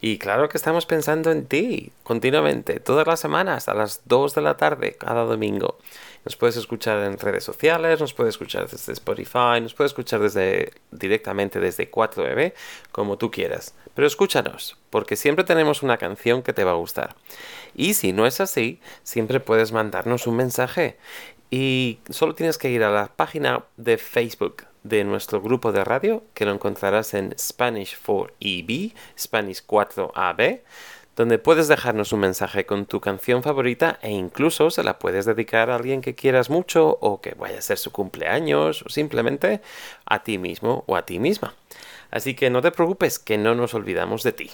Y 0.00 0.18
claro 0.18 0.48
que 0.48 0.56
estamos 0.56 0.86
pensando 0.86 1.32
en 1.32 1.46
ti 1.46 1.90
continuamente, 2.04 2.78
todas 2.78 3.06
las 3.06 3.18
semanas, 3.18 3.68
a 3.68 3.74
las 3.74 4.02
2 4.04 4.34
de 4.36 4.40
la 4.40 4.56
tarde, 4.56 4.96
cada 4.98 5.24
domingo. 5.24 5.78
Nos 6.24 6.36
puedes 6.36 6.56
escuchar 6.56 7.02
en 7.02 7.18
redes 7.18 7.44
sociales, 7.44 7.98
nos 8.00 8.12
puedes 8.12 8.34
escuchar 8.34 8.68
desde 8.68 8.92
Spotify, 8.92 9.60
nos 9.62 9.74
puedes 9.74 9.92
escuchar 9.92 10.20
desde, 10.20 10.72
directamente 10.90 11.60
desde 11.60 11.90
4EB, 11.90 12.52
como 12.92 13.16
tú 13.16 13.30
quieras. 13.30 13.74
Pero 13.94 14.06
escúchanos, 14.06 14.76
porque 14.90 15.16
siempre 15.16 15.44
tenemos 15.44 15.82
una 15.82 15.96
canción 15.96 16.42
que 16.42 16.52
te 16.52 16.64
va 16.64 16.72
a 16.72 16.74
gustar. 16.74 17.16
Y 17.74 17.94
si 17.94 18.12
no 18.12 18.26
es 18.26 18.40
así, 18.40 18.80
siempre 19.02 19.40
puedes 19.40 19.72
mandarnos 19.72 20.26
un 20.26 20.36
mensaje. 20.36 20.98
Y 21.50 21.98
solo 22.10 22.34
tienes 22.34 22.58
que 22.58 22.70
ir 22.70 22.84
a 22.84 22.90
la 22.90 23.08
página 23.08 23.64
de 23.76 23.98
Facebook 23.98 24.66
de 24.82 25.04
nuestro 25.04 25.40
grupo 25.40 25.72
de 25.72 25.84
radio, 25.84 26.22
que 26.34 26.44
lo 26.44 26.52
encontrarás 26.52 27.14
en 27.14 27.34
Spanish 27.38 27.96
4EB, 28.04 28.94
Spanish 29.18 29.64
4AB, 29.66 30.60
donde 31.20 31.38
puedes 31.38 31.68
dejarnos 31.68 32.14
un 32.14 32.20
mensaje 32.20 32.64
con 32.64 32.86
tu 32.86 33.00
canción 33.00 33.42
favorita 33.42 33.98
e 34.00 34.10
incluso 34.10 34.70
se 34.70 34.82
la 34.82 34.98
puedes 34.98 35.26
dedicar 35.26 35.68
a 35.68 35.76
alguien 35.76 36.00
que 36.00 36.14
quieras 36.14 36.48
mucho 36.48 36.96
o 37.02 37.20
que 37.20 37.34
vaya 37.34 37.58
a 37.58 37.62
ser 37.62 37.76
su 37.76 37.92
cumpleaños 37.92 38.82
o 38.82 38.88
simplemente 38.88 39.60
a 40.06 40.22
ti 40.22 40.38
mismo 40.38 40.82
o 40.86 40.96
a 40.96 41.04
ti 41.04 41.18
misma. 41.18 41.54
Así 42.10 42.34
que 42.34 42.48
no 42.48 42.62
te 42.62 42.70
preocupes 42.70 43.18
que 43.18 43.36
no 43.36 43.54
nos 43.54 43.74
olvidamos 43.74 44.22
de 44.22 44.32
ti. 44.32 44.50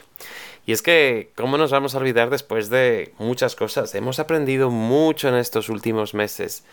Y 0.66 0.72
es 0.72 0.82
que, 0.82 1.30
¿cómo 1.36 1.56
nos 1.56 1.70
vamos 1.70 1.94
a 1.94 1.98
olvidar 1.98 2.30
después 2.30 2.68
de 2.68 3.14
muchas 3.18 3.54
cosas? 3.54 3.94
Hemos 3.94 4.18
aprendido 4.18 4.68
mucho 4.68 5.28
en 5.28 5.36
estos 5.36 5.68
últimos 5.68 6.14
meses. 6.14 6.64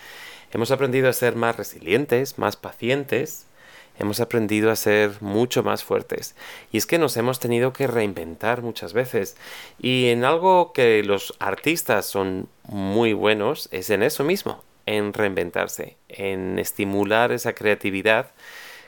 Hemos 0.52 0.72
aprendido 0.72 1.08
a 1.08 1.14
ser 1.14 1.36
más 1.36 1.56
resilientes, 1.56 2.40
más 2.40 2.56
pacientes. 2.56 3.46
Hemos 4.00 4.20
aprendido 4.20 4.72
a 4.72 4.76
ser 4.76 5.22
mucho 5.22 5.64
más 5.64 5.84
fuertes. 5.84 6.36
Y 6.72 6.78
es 6.78 6.86
que 6.86 6.98
nos 6.98 7.16
hemos 7.18 7.40
tenido 7.40 7.74
que 7.74 7.88
reinventar 7.88 8.62
muchas 8.62 8.94
veces. 8.94 9.38
Y 9.80 10.08
en 10.08 10.26
algo 10.26 10.74
que 10.74 11.04
los 11.04 11.36
artistas 11.40 12.06
son 12.06 12.50
muy 12.64 13.14
buenos 13.14 13.70
es 13.72 13.90
en 13.90 14.04
eso 14.04 14.24
mismo, 14.24 14.64
en 14.86 15.14
reinventarse, 15.14 15.98
en 16.10 16.60
estimular 16.60 17.32
esa 17.32 17.54
creatividad 17.54 18.32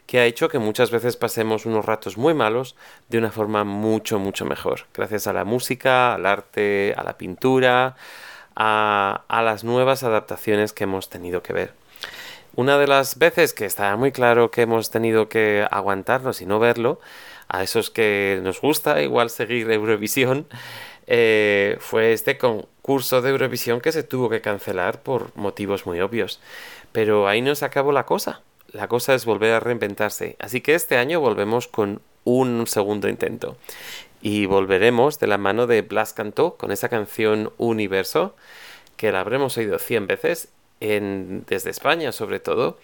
que 0.05 0.19
ha 0.19 0.25
hecho 0.25 0.49
que 0.49 0.59
muchas 0.59 0.91
veces 0.91 1.17
pasemos 1.17 1.65
unos 1.65 1.85
ratos 1.85 2.17
muy 2.17 2.33
malos 2.33 2.75
de 3.09 3.17
una 3.17 3.31
forma 3.31 3.63
mucho, 3.63 4.19
mucho 4.19 4.45
mejor. 4.45 4.81
Gracias 4.93 5.27
a 5.27 5.33
la 5.33 5.45
música, 5.45 6.13
al 6.13 6.25
arte, 6.25 6.93
a 6.95 7.03
la 7.03 7.17
pintura, 7.17 7.95
a, 8.55 9.41
las 9.43 9.63
nuevas 9.63 10.03
adaptaciones 10.03 10.73
que 10.73 10.85
hemos 10.85 11.09
tenido 11.09 11.41
que 11.41 11.53
ver. 11.53 11.73
Una 12.55 12.77
de 12.77 12.87
las 12.87 13.17
veces 13.17 13.53
que 13.53 13.65
está 13.65 13.95
muy 13.97 14.13
claro 14.13 14.49
que 14.49 14.61
hemos 14.61 14.89
tenido 14.89 15.27
que 15.27 15.67
aguantarnos 15.69 16.41
y 16.41 16.45
no 16.45 16.57
verlo, 16.57 17.01
a 17.49 17.63
esos 17.63 17.89
que 17.89 18.39
nos 18.43 18.61
gusta 18.61 19.01
igual 19.01 19.29
seguir 19.29 19.69
Eurovisión, 19.69 20.47
eh, 21.07 21.75
fue 21.81 22.13
este 22.13 22.37
concurso 22.37 23.21
de 23.21 23.31
Eurovisión 23.31 23.81
que 23.81 23.91
se 23.91 24.03
tuvo 24.03 24.29
que 24.29 24.39
cancelar 24.39 25.03
por 25.03 25.35
motivos 25.35 25.85
muy 25.85 25.99
obvios. 25.99 26.39
Pero 26.93 27.27
ahí 27.27 27.41
no 27.41 27.55
se 27.55 27.65
acabó 27.65 27.91
la 27.91 28.05
cosa. 28.05 28.41
La 28.71 28.87
cosa 28.87 29.13
es 29.15 29.25
volver 29.25 29.53
a 29.53 29.59
reinventarse. 29.59 30.37
Así 30.39 30.61
que 30.61 30.75
este 30.75 30.97
año 30.97 31.19
volvemos 31.19 31.67
con 31.67 32.01
un 32.23 32.67
segundo 32.67 33.09
intento. 33.09 33.57
Y 34.21 34.45
volveremos 34.45 35.19
de 35.19 35.27
la 35.27 35.37
mano 35.37 35.67
de 35.67 35.81
Blas 35.81 36.13
Cantó 36.13 36.55
con 36.55 36.71
esa 36.71 36.87
canción 36.87 37.51
Universo, 37.57 38.35
que 38.95 39.11
la 39.11 39.19
habremos 39.19 39.57
oído 39.57 39.77
100 39.77 40.07
veces, 40.07 40.49
desde 40.79 41.69
España 41.69 42.11
sobre 42.11 42.39
todo. 42.39 42.77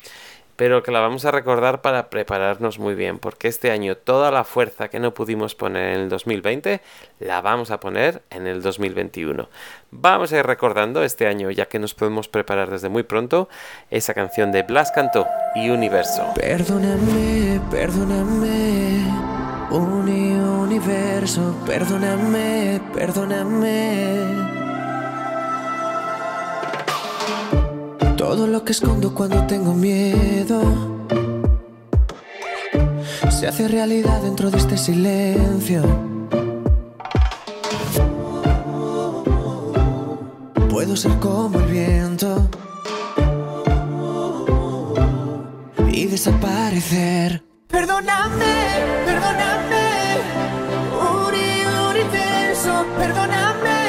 pero 0.62 0.84
que 0.84 0.92
la 0.92 1.00
vamos 1.00 1.26
a 1.26 1.32
recordar 1.32 1.82
para 1.82 2.12
prepararnos 2.12 2.78
muy 2.78 2.94
bien, 2.94 3.18
porque 3.18 3.48
este 3.48 3.72
año 3.72 3.98
toda 3.98 4.30
la 4.30 4.44
fuerza 4.44 4.90
que 4.90 5.00
no 5.00 5.12
pudimos 5.12 5.56
poner 5.56 5.96
en 5.96 6.02
el 6.02 6.10
2020 6.10 6.82
la 7.20 7.42
vamos 7.42 7.72
a 7.72 7.80
poner 7.80 8.22
en 8.30 8.46
el 8.46 8.62
2021. 8.62 9.50
Vamos 9.90 10.32
a 10.32 10.38
ir 10.38 10.46
recordando 10.46 11.02
este 11.04 11.26
año, 11.26 11.50
ya 11.50 11.66
que 11.66 11.80
nos 11.80 11.96
podemos 11.96 12.28
preparar 12.28 12.70
desde 12.70 12.90
muy 12.90 13.02
pronto, 13.02 13.50
esa 13.90 14.14
canción 14.14 14.52
de 14.52 14.62
Blas 14.62 14.92
Cantó 14.92 15.26
y 15.56 15.72
Universo. 15.72 16.28
Perdóname, 16.36 17.60
perdóname, 17.72 19.04
uni 19.72 20.34
universo, 20.34 21.56
perdóname, 21.66 22.80
perdóname. 22.94 24.51
Todo 28.22 28.46
lo 28.46 28.64
que 28.64 28.72
escondo 28.72 29.16
cuando 29.16 29.48
tengo 29.48 29.74
miedo 29.74 30.62
se 33.32 33.48
hace 33.48 33.68
realidad 33.68 34.22
dentro 34.22 34.52
de 34.52 34.60
este 34.60 34.78
silencio. 34.78 35.82
Puedo 40.70 40.96
ser 40.96 41.18
como 41.18 41.62
el 41.62 41.66
viento 41.66 42.48
y 45.92 46.06
desaparecer. 46.06 47.44
Perdóname, 47.70 48.54
perdóname, 49.04 50.20
universo, 51.90 52.86
perdóname, 53.00 53.00
perdóname, 53.00 53.81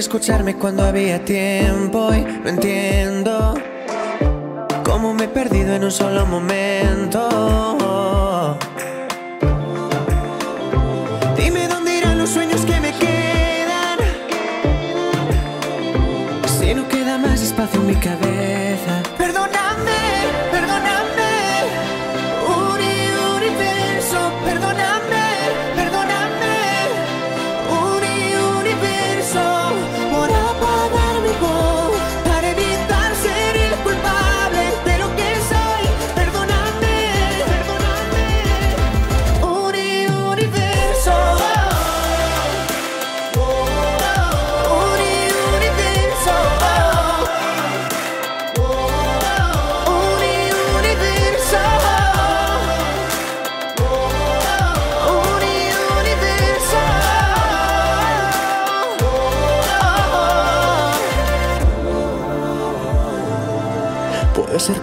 escucharme 0.00 0.54
cuando 0.54 0.82
había 0.82 1.22
tiempo 1.26 2.12
y 2.14 2.22
no 2.22 2.48
entiendo 2.48 3.54
cómo 4.82 5.12
me 5.12 5.24
he 5.24 5.28
perdido 5.28 5.74
en 5.74 5.84
un 5.84 5.90
solo 5.90 6.24
momento. 6.24 7.28
Dime 11.36 11.68
dónde 11.68 11.98
irán 11.98 12.18
los 12.18 12.30
sueños 12.30 12.62
que 12.62 12.80
me 12.80 12.92
quedan. 12.92 13.98
Si 16.58 16.74
no 16.74 16.88
queda 16.88 17.18
más 17.18 17.42
espacio 17.42 17.80
en 17.80 17.86
mi 17.86 17.94
cabeza. 17.94 18.19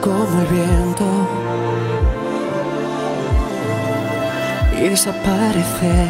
Como 0.08 0.42
el 0.42 0.48
viento 0.48 1.06
y 4.80 4.88
desaparecer. 4.88 6.08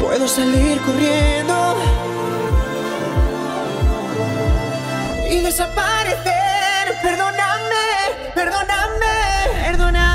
Puedo 0.00 0.28
salir 0.28 0.80
corriendo 0.82 1.76
y 5.28 5.40
desaparecer. 5.40 6.84
Perdóname, 7.02 7.84
perdóname, 8.34 9.14
perdóname. 9.64 10.13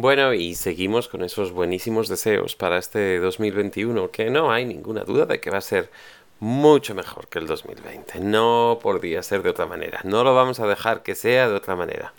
Bueno, 0.00 0.32
y 0.32 0.54
seguimos 0.54 1.08
con 1.08 1.22
esos 1.22 1.52
buenísimos 1.52 2.08
deseos 2.08 2.56
para 2.56 2.78
este 2.78 3.18
2021, 3.18 4.10
que 4.10 4.30
no 4.30 4.50
hay 4.50 4.64
ninguna 4.64 5.04
duda 5.04 5.26
de 5.26 5.40
que 5.40 5.50
va 5.50 5.58
a 5.58 5.60
ser 5.60 5.90
mucho 6.38 6.94
mejor 6.94 7.28
que 7.28 7.38
el 7.38 7.46
2020. 7.46 8.20
No 8.20 8.78
podría 8.82 9.22
ser 9.22 9.42
de 9.42 9.50
otra 9.50 9.66
manera. 9.66 10.00
No 10.04 10.24
lo 10.24 10.34
vamos 10.34 10.58
a 10.58 10.66
dejar 10.66 11.02
que 11.02 11.14
sea 11.14 11.50
de 11.50 11.54
otra 11.54 11.76
manera. 11.76 12.14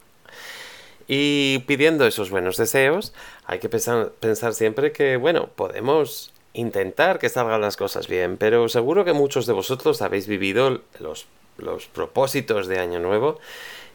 Y 1.07 1.63
pidiendo 1.65 2.05
esos 2.05 2.29
buenos 2.29 2.55
deseos, 2.55 3.13
hay 3.47 3.57
que 3.57 3.67
pensar, 3.67 4.11
pensar 4.19 4.53
siempre 4.53 4.91
que, 4.91 5.17
bueno, 5.17 5.47
podemos 5.47 6.33
intentar 6.53 7.17
que 7.17 7.29
salgan 7.29 7.61
las 7.61 7.77
cosas 7.77 8.07
bien, 8.07 8.37
pero 8.37 8.69
seguro 8.69 9.05
que 9.05 9.13
muchos 9.13 9.47
de 9.47 9.53
vosotros 9.53 10.03
habéis 10.03 10.27
vivido 10.27 10.81
los, 10.99 11.25
los 11.57 11.87
propósitos 11.87 12.67
de 12.67 12.77
Año 12.77 12.99
Nuevo 12.99 13.39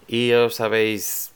y 0.08 0.32
os 0.32 0.60
habéis 0.60 1.30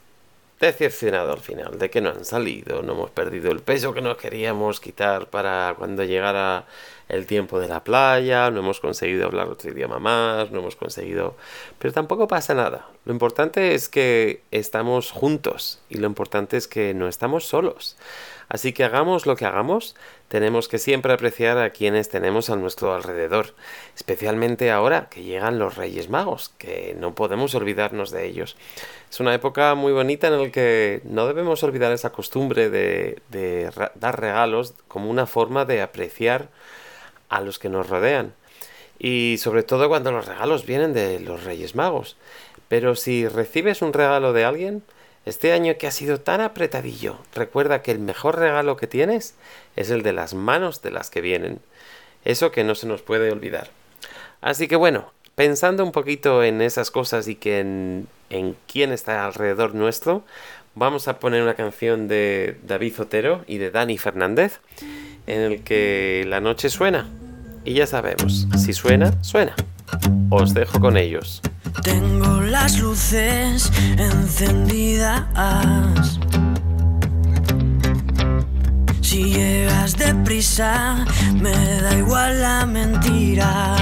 decepcionado 0.61 1.33
al 1.33 1.41
final 1.41 1.79
de 1.79 1.89
que 1.89 2.03
no 2.03 2.11
han 2.11 2.27
salido, 2.27 2.83
no 2.83 2.93
hemos 2.93 3.11
perdido 3.11 3.51
el 3.51 3.61
peso 3.61 3.95
que 3.95 4.03
nos 4.03 4.19
queríamos 4.19 4.79
quitar 4.79 5.31
para 5.31 5.75
cuando 5.79 6.05
llegara 6.05 6.67
el 7.09 7.27
tiempo 7.27 7.59
de 7.59 7.67
la 7.67 7.83
playa, 7.83 8.51
no 8.51 8.61
hemos 8.61 8.79
conseguido 8.79 9.27
hablar 9.27 9.49
otro 9.49 9.71
idioma 9.71 9.99
más, 9.99 10.51
no 10.51 10.61
hemos 10.61 10.77
conseguido... 10.77 11.35
Pero 11.79 11.93
tampoco 11.93 12.29
pasa 12.29 12.55
nada. 12.55 12.87
Lo 13.07 13.13
importante 13.13 13.75
es 13.75 13.89
que 13.89 14.43
estamos 14.51 15.11
juntos 15.11 15.81
y 15.89 15.97
lo 15.97 16.07
importante 16.07 16.59
es 16.59 16.69
que 16.69 16.93
no 16.93 17.09
estamos 17.09 17.47
solos. 17.47 17.97
Así 18.51 18.73
que 18.73 18.83
hagamos 18.83 19.27
lo 19.27 19.37
que 19.37 19.47
hagamos, 19.47 19.95
tenemos 20.27 20.67
que 20.67 20.79
siempre 20.79 21.13
apreciar 21.13 21.57
a 21.59 21.71
quienes 21.71 22.09
tenemos 22.09 22.51
a 22.51 22.57
nuestro 22.57 22.93
alrededor, 22.93 23.55
especialmente 23.95 24.73
ahora 24.73 25.09
que 25.09 25.23
llegan 25.23 25.61
los 25.61 25.77
Reyes 25.77 26.09
Magos, 26.09 26.51
que 26.59 26.97
no 26.99 27.15
podemos 27.15 27.55
olvidarnos 27.55 28.11
de 28.11 28.27
ellos. 28.27 28.57
Es 29.09 29.21
una 29.21 29.33
época 29.35 29.77
muy 29.77 29.93
bonita 29.93 30.27
en 30.27 30.43
la 30.43 30.51
que 30.51 31.01
no 31.05 31.29
debemos 31.29 31.63
olvidar 31.63 31.93
esa 31.93 32.11
costumbre 32.11 32.71
de, 32.71 33.23
de 33.29 33.71
dar 33.95 34.21
regalos 34.21 34.75
como 34.89 35.11
una 35.11 35.27
forma 35.27 35.65
de 35.65 35.81
apreciar 35.81 36.49
a 37.29 37.41
los 37.43 37.61
que 37.61 37.69
nos 37.69 37.89
rodean. 37.89 38.35
Y 38.99 39.37
sobre 39.39 39.63
todo 39.63 39.89
cuando 39.89 40.11
los 40.11 40.27
regalos 40.27 40.67
vienen 40.67 40.93
de 40.93 41.21
los 41.21 41.45
Reyes 41.45 41.77
Magos. 41.77 42.17
Pero 42.67 42.97
si 42.97 43.29
recibes 43.29 43.81
un 43.81 43.93
regalo 43.93 44.33
de 44.33 44.45
alguien, 44.45 44.83
este 45.27 45.53
año 45.53 45.77
que 45.79 45.87
ha 45.87 45.91
sido 45.91 46.21
tan 46.21 46.41
apretadillo, 46.41 47.19
recuerda 47.35 47.83
que 47.83 47.91
el 47.91 47.99
mejor 47.99 48.39
regalo 48.39 48.77
que 48.77 48.87
tienes 48.87 49.35
es 49.77 49.91
el 49.91 50.03
de 50.03 50.13
las 50.13 50.35
manos 50.35 50.81
de 50.83 50.91
las 50.91 51.11
que 51.11 51.21
vienen. 51.21 51.61
Eso 52.25 52.51
que 52.51 52.65
no 52.65 52.75
se 52.75 52.87
nos 52.87 53.03
puede 53.03 53.31
olvidar. 53.31 53.71
Así 54.41 54.67
que 54.67 54.77
bueno, 54.77 55.13
pensando 55.35 55.85
un 55.85 55.93
poquito 55.93 56.43
en 56.43 56.63
esas 56.63 56.91
cosas 56.91 57.29
y 57.29 57.35
que 57.35 57.61
en, 57.61 58.09
quién 58.67 58.93
está 58.93 59.25
alrededor 59.25 59.75
nuestro, 59.75 60.25
vamos 60.75 61.09
a 61.09 61.19
poner 61.19 61.43
una 61.43 61.55
canción 61.55 62.09
de 62.09 62.57
David 62.63 62.95
Zotero 62.95 63.45
y 63.47 63.59
de 63.59 63.71
Dani 63.71 63.99
Fernández 63.99 64.61
en 65.27 65.41
el 65.41 65.63
que 65.63 66.25
la 66.27 66.41
noche 66.41 66.71
suena. 66.71 67.09
Y 67.65 67.75
ya 67.75 67.87
sabemos, 67.87 68.47
si 68.57 68.73
suena, 68.73 69.23
suena. 69.23 69.55
Os 70.31 70.55
dejo 70.55 70.81
con 70.81 70.97
ellos. 70.97 71.41
Tengo 71.83 72.41
las 72.41 72.79
luces 72.79 73.71
encendidas 73.97 75.25
Si 79.11 79.25
llegas 79.25 79.97
deprisa, 79.97 81.05
me 81.35 81.51
da 81.51 81.99
igual 81.99 82.41
la 82.41 82.65
mentira. 82.65 83.75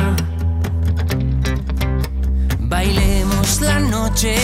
Bailemos 2.61 3.61
la 3.61 3.79
noche 3.79 4.35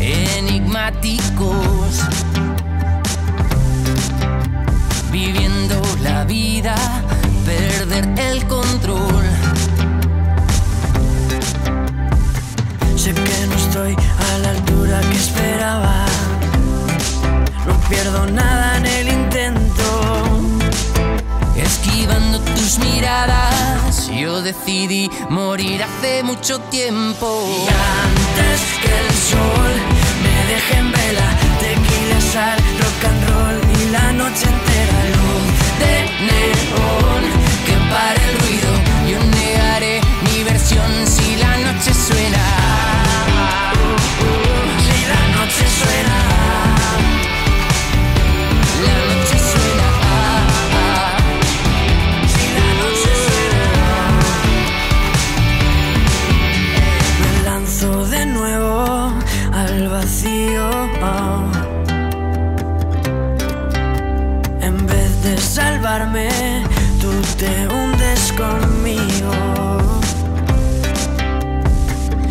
enigmáticos. 0.00 2.00
Viviendo 5.12 5.82
la 6.02 6.24
vida, 6.24 6.74
perder 7.44 8.08
el 8.18 8.46
control. 8.46 9.26
Sé 13.04 13.12
que 13.12 13.46
no 13.46 13.54
estoy 13.56 13.94
a 13.94 14.38
la 14.38 14.48
altura 14.48 14.98
que 15.10 15.16
esperaba. 15.18 16.06
No 17.66 17.74
pierdo 17.90 18.24
nada 18.28 18.78
en 18.78 18.86
el 18.86 19.08
intento. 19.08 19.84
Esquivando 21.54 22.40
tus 22.56 22.78
miradas, 22.78 24.08
yo 24.08 24.40
decidí 24.40 25.10
morir 25.28 25.82
hace 25.82 26.22
mucho 26.22 26.58
tiempo. 26.70 27.44
Y 27.46 27.68
antes 28.08 28.60
que 28.80 28.88
el 28.88 29.10
sol 29.30 29.72
me 30.24 30.36
deje 30.54 30.76
en 30.78 30.90
vela, 30.90 31.28
tequila, 31.60 32.20
sal, 32.32 32.58
rock 32.80 33.04
and 33.10 33.28
roll 33.28 33.60
y 33.82 33.90
la 33.90 34.12
noche 34.12 34.46
entera 34.54 35.00
luz 35.14 35.46
de 35.82 35.94
neón 36.24 37.22
que 37.66 37.76
pare 37.92 38.20
el 38.30 38.38
ruido. 38.40 38.70
Yo 39.10 39.18
negaré 39.36 40.00
mi 40.24 40.42
versión 40.42 41.06
si 41.06 41.36
la 41.36 41.58
noche 41.58 41.92
suena. 41.92 42.93
Tú 66.98 67.10
te 67.36 67.68
hundes 67.68 68.32
conmigo. 68.32 70.00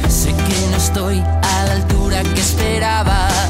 Sé 0.10 0.30
que 0.30 0.68
no 0.72 0.78
estoy 0.78 1.20
a 1.20 1.66
la 1.66 1.74
altura 1.74 2.24
que 2.24 2.42
esperabas. 2.42 3.50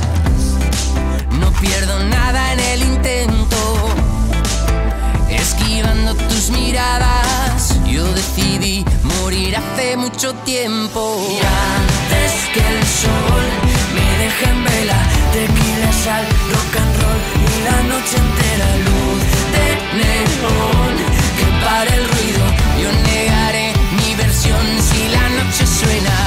No 1.39 1.49
pierdo 1.53 2.03
nada 2.03 2.51
en 2.51 2.59
el 2.59 2.83
intento. 2.83 3.57
Esquivando 5.29 6.15
tus 6.15 6.49
miradas, 6.49 7.79
yo 7.85 8.03
decidí 8.13 8.83
morir 9.03 9.55
hace 9.55 9.95
mucho 9.95 10.33
tiempo. 10.43 11.01
Y 11.29 11.37
antes 11.37 12.31
que 12.53 12.59
el 12.59 12.83
sol 12.85 13.45
me 13.95 14.23
deje 14.23 14.49
en 14.49 14.63
vela, 14.65 14.99
tequila, 15.31 15.93
sal, 16.03 16.25
rock 16.51 16.75
and 16.81 16.93
roll 17.01 17.21
y 17.39 17.63
la 17.63 17.83
noche 17.83 18.17
entera 18.17 18.77
luz 18.85 19.52
neón 19.93 20.95
que 21.37 21.65
pare 21.65 21.95
el 21.95 22.07
ruido. 22.07 22.43
Yo 22.81 22.91
negaré 23.11 23.73
mi 23.91 24.15
versión 24.15 24.65
si 24.81 25.07
la 25.09 25.29
noche 25.29 25.65
suena. 25.65 26.22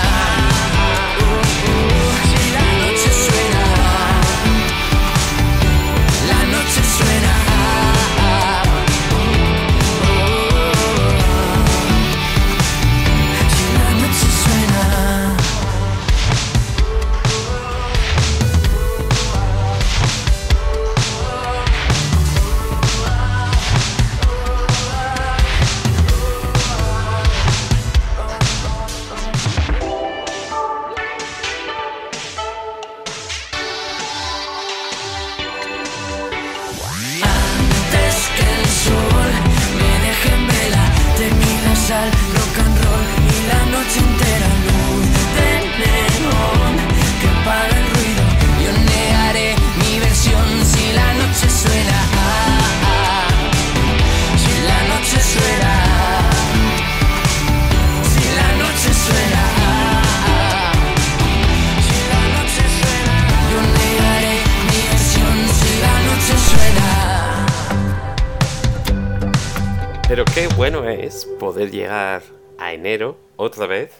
Poder 71.56 71.70
llegar 71.70 72.22
a 72.58 72.74
enero 72.74 73.16
otra 73.36 73.66
vez 73.66 73.90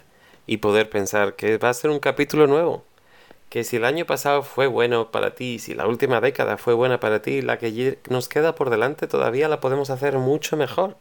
y 0.47 0.59
poder 0.59 0.91
pensar 0.91 1.37
que 1.37 1.57
va 1.57 1.71
a 1.71 1.75
ser 1.75 1.89
un 1.89 2.01
capítulo 2.01 2.47
nuevo. 2.47 2.85
Que 3.49 3.65
si 3.65 3.77
el 3.77 3.87
año 3.87 4.05
pasado 4.05 4.43
fue 4.43 4.67
bueno 4.67 5.11
para 5.11 5.35
ti, 5.35 5.59
si 5.59 5.73
la 5.73 5.87
última 5.87 6.21
década 6.21 6.59
fue 6.59 6.75
buena 6.75 7.01
para 7.01 7.23
ti, 7.23 7.41
la 7.41 7.57
que 7.57 7.97
nos 8.11 8.29
queda 8.29 8.55
por 8.55 8.69
delante 8.69 9.07
todavía 9.07 9.49
la 9.49 9.61
podemos 9.61 9.89
hacer 9.89 10.19
mucho 10.19 10.59
mejor. 10.59 10.99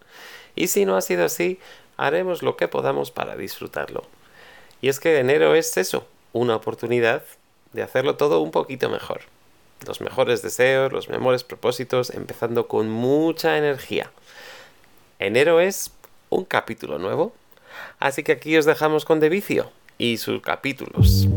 Y 0.55 0.67
si 0.67 0.85
no 0.85 0.95
ha 0.95 1.01
sido 1.01 1.25
así, 1.25 1.59
haremos 1.97 2.41
lo 2.41 2.55
que 2.55 2.69
podamos 2.69 3.11
para 3.11 3.35
disfrutarlo. 3.35 4.05
Y 4.79 4.87
es 4.87 5.01
que 5.01 5.19
enero 5.19 5.55
es 5.55 5.75
eso, 5.75 6.07
una 6.31 6.55
oportunidad 6.55 7.23
de 7.73 7.83
hacerlo 7.83 8.15
todo 8.15 8.39
un 8.39 8.51
poquito 8.51 8.87
mejor. 8.87 9.23
Los 9.85 9.99
mejores 9.99 10.41
deseos, 10.41 10.93
los 10.93 11.09
mejores 11.09 11.43
propósitos, 11.43 12.11
empezando 12.11 12.69
con 12.69 12.89
mucha 12.89 13.57
energía. 13.57 14.09
Enero 15.17 15.61
es 15.61 15.91
un 16.29 16.45
capítulo 16.45 16.97
nuevo. 16.99 17.33
Así 17.99 18.23
que 18.23 18.33
aquí 18.33 18.57
os 18.57 18.65
dejamos 18.65 19.05
con 19.05 19.19
De 19.19 19.29
Vicio 19.29 19.71
y 19.97 20.17
sus 20.17 20.41
capítulos. 20.41 21.27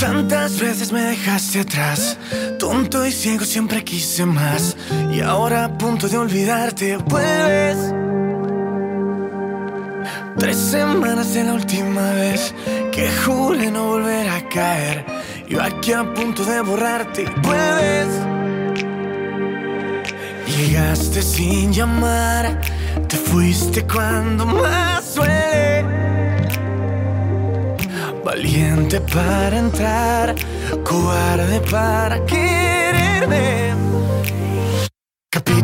Tantas 0.00 0.60
veces 0.60 0.92
me 0.92 1.02
dejaste 1.02 1.60
atrás, 1.60 2.18
tonto 2.58 3.06
y 3.06 3.12
ciego 3.12 3.44
siempre 3.44 3.82
quise 3.82 4.26
más. 4.26 4.76
Y 5.12 5.20
ahora 5.20 5.64
a 5.64 5.78
punto 5.78 6.08
de 6.08 6.18
olvidarte, 6.18 6.96
vuelves. 6.96 7.94
Tres 10.38 10.56
semanas 10.56 11.32
de 11.32 11.44
la 11.44 11.54
última 11.54 12.12
vez 12.12 12.54
que 12.92 13.10
juré 13.24 13.70
no 13.70 13.86
volver 13.86 14.28
a 14.28 14.48
caer. 14.48 15.15
Yo 15.48 15.62
aquí 15.62 15.92
a 15.92 16.02
punto 16.12 16.44
de 16.44 16.60
borrarte, 16.60 17.22
y 17.22 17.40
vuelves. 17.40 18.08
Llegaste 20.48 21.22
sin 21.22 21.72
llamar, 21.72 22.60
te 23.06 23.16
fuiste 23.16 23.84
cuando 23.86 24.44
más 24.44 25.04
suele. 25.04 25.84
Valiente 28.24 29.00
para 29.00 29.56
entrar, 29.58 30.34
cobarde 30.82 31.60
para 31.70 32.24
quererme. 32.26 33.72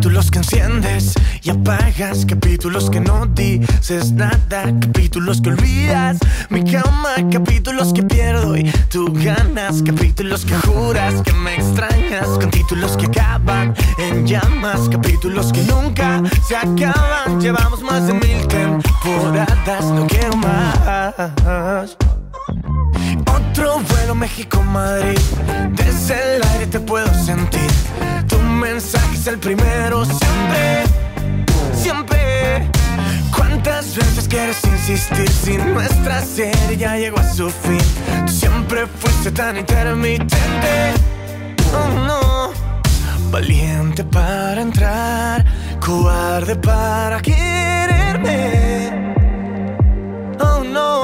Capítulos 0.03 0.33
que 0.33 0.39
enciendes 0.39 1.15
y 1.45 1.51
apagas, 1.51 2.27
capítulos 2.27 2.91
que 2.91 2.99
no 2.99 3.25
dices 3.27 4.11
nada, 4.11 4.65
capítulos 4.81 5.41
que 5.41 5.51
olvidas 5.51 6.19
mi 6.51 6.65
cama, 6.65 7.15
capítulos 7.31 7.93
que 7.93 8.03
pierdo 8.03 8.57
y 8.57 8.65
tú 8.91 9.13
ganas, 9.13 9.81
capítulos 9.81 10.45
que 10.45 10.57
juras 10.57 11.23
que 11.23 11.33
me 11.33 11.55
extrañas, 11.55 12.27
con 12.27 12.51
títulos 12.51 12.97
que 12.97 13.07
acaban 13.07 13.77
en 13.97 14.27
llamas, 14.27 14.89
capítulos 14.91 15.53
que 15.53 15.63
nunca 15.63 16.21
se 16.49 16.57
acaban. 16.57 17.41
Llevamos 17.41 17.81
más 17.81 18.05
de 18.09 18.15
mil 18.15 18.45
temporadas, 18.49 19.85
no 19.85 20.09
quiero 20.09 20.37
más. 20.37 21.97
Otro 23.53 23.81
vuelo 23.81 24.15
México-Madrid. 24.15 25.19
Desde 25.73 26.37
el 26.37 26.43
aire 26.53 26.67
te 26.69 26.81
puedo 26.81 27.13
sentir. 27.13 27.71
Tu 28.27 28.39
mensaje 28.39 29.15
es 29.15 29.27
el 29.27 29.39
primero 29.39 30.07
siempre, 30.07 30.85
siempre. 31.75 32.71
¿Cuánto 33.37 33.53
¿Cuántas 33.53 33.95
veces 33.95 34.27
quieres 34.27 34.65
insistir 34.65 35.29
si 35.29 35.59
nuestra 35.59 36.23
serie 36.23 36.79
ya 36.79 36.97
llegó 36.97 37.19
a 37.21 37.31
su 37.31 37.51
fin? 37.51 37.79
Tú 38.25 38.33
siempre 38.33 38.87
fuiste 38.87 39.31
tan 39.31 39.59
intermitente. 39.59 40.95
Oh 41.75 41.89
no. 42.07 42.53
Valiente 43.31 44.03
para 44.03 44.63
entrar, 44.63 45.45
cobarde 45.79 46.57
para 46.57 47.21
quererme. 47.21 49.15
Oh 50.41 50.65
no. 50.65 51.02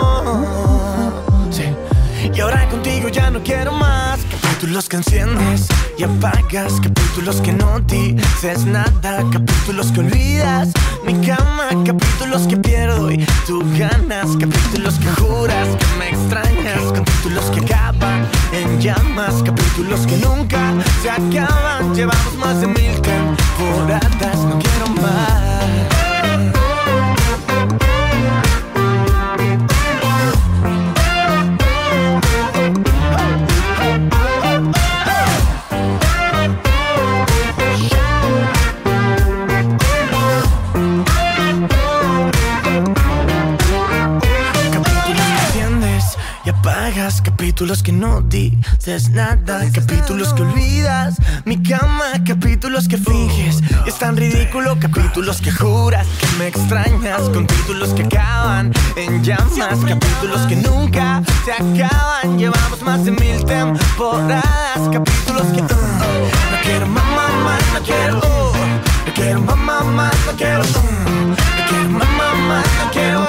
Ya 3.10 3.30
no 3.30 3.42
quiero 3.42 3.72
más. 3.72 4.20
Capítulos 4.30 4.88
que 4.88 4.96
enciendes 4.96 5.66
y 5.96 6.04
apagas. 6.04 6.80
Capítulos 6.80 7.40
que 7.40 7.52
no 7.52 7.80
dices 7.80 8.64
nada. 8.66 9.24
Capítulos 9.30 9.92
que 9.92 10.00
olvidas. 10.00 10.72
Mi 11.04 11.14
cama. 11.26 11.68
Capítulos 11.84 12.46
que 12.46 12.56
pierdo 12.56 13.10
y 13.10 13.24
tú 13.46 13.62
ganas. 13.78 14.36
Capítulos 14.36 14.94
que 14.94 15.08
juras 15.20 15.68
que 15.78 15.98
me 15.98 16.10
extrañas. 16.10 16.92
Capítulos 16.92 17.44
que 17.46 17.60
acaban 17.60 18.26
en 18.52 18.80
llamas. 18.80 19.42
Capítulos 19.42 20.00
que 20.06 20.16
nunca 20.18 20.74
se 21.02 21.10
acaban. 21.10 21.94
Llevamos 21.94 22.34
más 22.36 22.60
de 22.60 22.66
mil 22.66 23.00
temporadas. 23.00 24.36
No 24.36 24.58
quiero 24.58 24.88
más. 25.00 26.07
Capítulos 47.58 47.82
que 47.82 47.90
no 47.90 48.20
dices 48.20 49.10
nada 49.10 49.68
Capítulos 49.72 50.32
que 50.32 50.42
olvidas 50.42 51.16
Mi 51.44 51.60
cama 51.60 52.04
Capítulos 52.24 52.86
que 52.86 52.96
finges 52.96 53.60
y 53.84 53.88
Es 53.88 53.98
tan 53.98 54.16
ridículo 54.16 54.78
Capítulos 54.78 55.40
que 55.40 55.50
juras 55.50 56.06
que 56.20 56.38
me 56.38 56.46
extrañas 56.46 57.20
Con 57.30 57.48
títulos 57.48 57.94
que 57.94 58.04
acaban 58.04 58.72
en 58.94 59.24
llamas 59.24 59.80
Capítulos 59.84 60.42
que 60.46 60.54
nunca 60.54 61.20
se 61.44 61.52
acaban 61.52 62.38
Llevamos 62.38 62.80
más 62.82 63.04
de 63.04 63.10
mil 63.10 63.44
temporadas 63.44 64.44
Capítulos 64.92 65.46
que 65.52 65.60
uh, 65.60 65.66
No 65.66 66.58
quiero 66.62 66.86
más, 66.86 67.04
más 67.42 67.62
No 67.74 67.82
quiero 67.84 68.18
uh, 68.18 68.52
No 69.04 69.14
quiero 69.16 69.40
más, 69.40 69.84
más 69.84 70.14
No 70.26 70.32
quiero 70.36 70.60
uh, 70.60 71.26
No 71.26 71.66
quiero 71.68 71.88
más, 71.88 72.38
más 72.38 72.64
No 72.84 72.90
quiero 72.92 73.27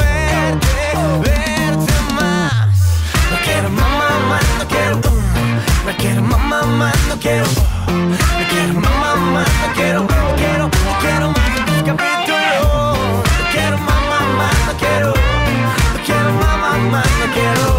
quiero 5.99 6.23
mamá 6.23 6.63
más, 6.63 6.95
no 7.07 7.19
quiero. 7.19 7.45
No 7.45 8.47
quiero 8.49 8.73
mamá 8.73 9.15
más, 9.33 9.47
no 9.61 9.73
quiero 9.75 10.01
No 10.01 10.35
quiero, 10.35 10.63
no 10.67 10.99
quiero 11.01 11.27
más 11.31 11.83
capítulos. 11.85 12.97
No 13.37 13.51
quiero 13.51 13.77
mamá 13.77 14.19
más, 14.37 14.55
no 14.67 14.73
quiero. 14.77 15.13
No 15.13 16.03
quiero 16.05 16.31
mamá 16.33 17.03
no 17.19 17.33
quiero 17.33 17.78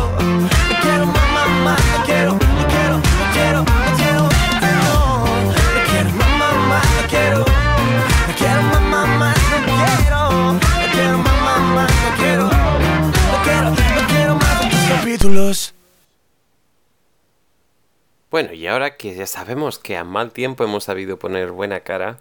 Bueno, 18.40 18.54
y 18.54 18.66
ahora 18.68 18.96
que 18.96 19.14
ya 19.14 19.26
sabemos 19.26 19.78
que 19.78 19.98
a 19.98 20.04
mal 20.04 20.32
tiempo 20.32 20.64
hemos 20.64 20.84
sabido 20.84 21.18
poner 21.18 21.50
buena 21.50 21.80
cara, 21.80 22.20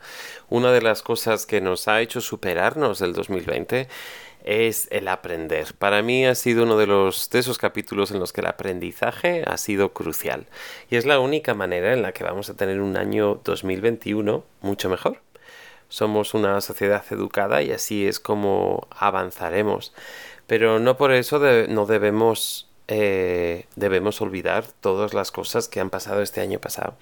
una 0.49 0.73
de 0.73 0.81
las 0.81 1.01
cosas 1.01 1.45
que 1.45 1.61
nos 1.61 1.87
ha 1.87 2.01
hecho 2.01 2.19
superarnos 2.19 2.99
del 2.99 3.13
2020 3.13 3.87
es 4.43 4.89
el 4.91 5.07
aprender. 5.07 5.75
Para 5.75 6.01
mí 6.01 6.25
ha 6.25 6.35
sido 6.35 6.63
uno 6.63 6.75
de 6.75 6.87
los 6.87 7.29
de 7.29 7.39
esos 7.39 7.57
capítulos 7.57 8.11
en 8.11 8.19
los 8.19 8.33
que 8.33 8.41
el 8.41 8.47
aprendizaje 8.47 9.45
ha 9.47 9.55
sido 9.55 9.93
crucial 9.93 10.47
y 10.89 10.97
es 10.97 11.05
la 11.05 11.21
única 11.21 11.53
manera 11.53 11.93
en 11.93 12.01
la 12.01 12.11
que 12.11 12.25
vamos 12.25 12.49
a 12.49 12.57
tener 12.57 12.81
un 12.81 12.97
año 12.97 13.39
2021 13.45 14.43
mucho 14.59 14.89
mejor. 14.89 15.21
Somos 15.87 16.33
una 16.33 16.59
sociedad 16.59 17.05
educada 17.11 17.61
y 17.61 17.71
así 17.71 18.05
es 18.05 18.19
como 18.19 18.89
avanzaremos. 18.91 19.93
Pero 20.47 20.79
no 20.79 20.97
por 20.97 21.13
eso 21.13 21.39
no 21.69 21.85
debemos 21.85 22.68
eh, 22.91 23.67
debemos 23.75 24.19
olvidar 24.19 24.65
todas 24.81 25.13
las 25.13 25.29
cosas 25.29 25.67
que 25.67 25.79
han 25.79 25.91
pasado 25.91 26.23
este 26.23 26.41
año 26.41 26.59
pasado. 26.59 26.95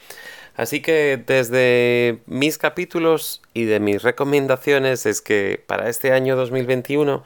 Así 0.57 0.81
que 0.81 1.23
desde 1.25 2.19
mis 2.25 2.57
capítulos 2.57 3.41
y 3.53 3.63
de 3.63 3.79
mis 3.79 4.03
recomendaciones 4.03 5.05
es 5.05 5.21
que 5.21 5.63
para 5.65 5.88
este 5.88 6.11
año 6.11 6.35
2021 6.35 7.23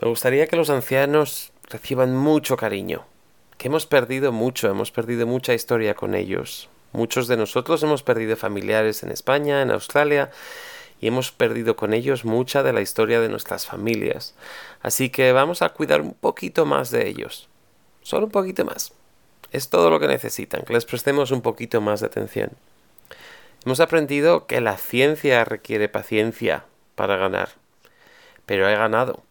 me 0.00 0.08
gustaría 0.08 0.46
que 0.46 0.56
los 0.56 0.70
ancianos 0.70 1.52
reciban 1.68 2.16
mucho 2.16 2.56
cariño, 2.56 3.04
que 3.58 3.68
hemos 3.68 3.84
perdido 3.84 4.32
mucho, 4.32 4.70
hemos 4.70 4.90
perdido 4.90 5.26
mucha 5.26 5.52
historia 5.52 5.94
con 5.94 6.14
ellos. 6.14 6.70
Muchos 6.92 7.28
de 7.28 7.36
nosotros 7.36 7.82
hemos 7.82 8.02
perdido 8.02 8.34
familiares 8.34 9.02
en 9.02 9.10
España, 9.10 9.60
en 9.60 9.70
Australia, 9.70 10.30
y 11.02 11.08
hemos 11.08 11.32
perdido 11.32 11.76
con 11.76 11.92
ellos 11.92 12.24
mucha 12.24 12.62
de 12.62 12.72
la 12.72 12.80
historia 12.80 13.20
de 13.20 13.28
nuestras 13.28 13.66
familias. 13.66 14.34
Así 14.80 15.10
que 15.10 15.32
vamos 15.32 15.60
a 15.60 15.68
cuidar 15.68 16.00
un 16.00 16.14
poquito 16.14 16.64
más 16.64 16.90
de 16.90 17.06
ellos. 17.06 17.50
Solo 18.10 18.26
un 18.26 18.32
poquito 18.32 18.64
más. 18.64 18.92
Es 19.52 19.68
todo 19.68 19.88
lo 19.88 20.00
que 20.00 20.08
necesitan, 20.08 20.62
que 20.62 20.72
les 20.72 20.84
prestemos 20.84 21.30
un 21.30 21.42
poquito 21.42 21.80
más 21.80 22.00
de 22.00 22.06
atención. 22.06 22.50
Hemos 23.64 23.78
aprendido 23.78 24.48
que 24.48 24.60
la 24.60 24.78
ciencia 24.78 25.44
requiere 25.44 25.88
paciencia 25.88 26.64
para 26.96 27.14
ganar. 27.14 27.50
Pero 28.46 28.68
he 28.68 28.74
ganado. 28.74 29.22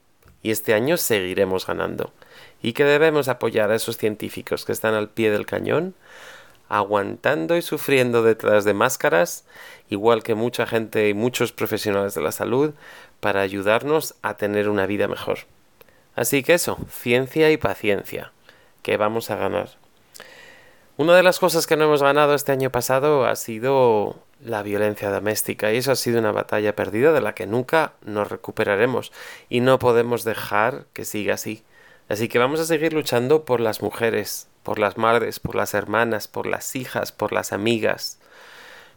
Y 0.44 0.52
este 0.52 0.74
año 0.74 0.96
seguiremos 0.96 1.68
ganando. 1.68 2.14
Y 2.62 2.72
que 2.72 2.86
debemos 2.86 3.28
apoyar 3.28 3.70
a 3.70 3.76
esos 3.76 3.98
científicos 3.98 4.64
que 4.64 4.72
están 4.72 4.94
al 4.94 5.10
pie 5.10 5.30
del 5.30 5.46
cañón, 5.46 5.94
aguantando 6.70 7.58
y 7.58 7.62
sufriendo 7.62 8.24
detrás 8.24 8.64
de 8.64 8.74
máscaras, 8.74 9.44
igual 9.90 10.24
que 10.24 10.36
mucha 10.36 10.66
gente 10.66 11.10
y 11.10 11.14
muchos 11.14 11.52
profesionales 11.52 12.14
de 12.14 12.22
la 12.22 12.32
salud, 12.32 12.74
para 13.20 13.42
ayudarnos 13.42 14.16
a 14.22 14.38
tener 14.38 14.70
una 14.70 14.86
vida 14.86 15.10
mejor. 15.10 15.40
Así 16.16 16.44
que 16.44 16.54
eso, 16.54 16.78
ciencia 16.90 17.52
y 17.52 17.58
paciencia, 17.58 18.32
que 18.82 18.98
vamos 18.98 19.30
a 19.30 19.36
ganar. 19.36 19.70
Una 20.98 21.16
de 21.16 21.24
las 21.24 21.40
cosas 21.40 21.66
que 21.66 21.78
no 21.78 21.86
hemos 21.86 22.04
ganado 22.04 22.36
este 22.36 22.52
año 22.52 22.72
pasado 22.72 23.26
ha 23.26 23.36
sido 23.38 24.18
la 24.44 24.64
violencia 24.64 25.10
doméstica 25.10 25.72
y 25.72 25.78
eso 25.78 25.94
ha 25.94 25.96
sido 25.96 26.20
una 26.20 26.34
batalla 26.34 26.76
perdida 26.76 27.14
de 27.14 27.22
la 27.22 27.34
que 27.34 27.48
nunca 27.48 27.94
nos 28.04 28.30
recuperaremos 28.30 29.14
y 29.48 29.62
no 29.62 29.80
podemos 29.80 30.26
dejar 30.26 30.88
que 30.92 31.06
siga 31.06 31.36
así. 31.36 31.64
Así 32.10 32.28
que 32.28 32.40
vamos 32.40 32.60
a 32.60 32.66
seguir 32.66 32.92
luchando 32.92 33.46
por 33.46 33.62
las 33.62 33.82
mujeres, 33.82 34.50
por 34.64 34.78
las 34.78 34.98
madres, 34.98 35.40
por 35.40 35.56
las 35.56 35.74
hermanas, 35.74 36.28
por 36.28 36.46
las 36.46 36.76
hijas, 36.76 37.12
por 37.12 37.32
las 37.32 37.54
amigas, 37.54 38.20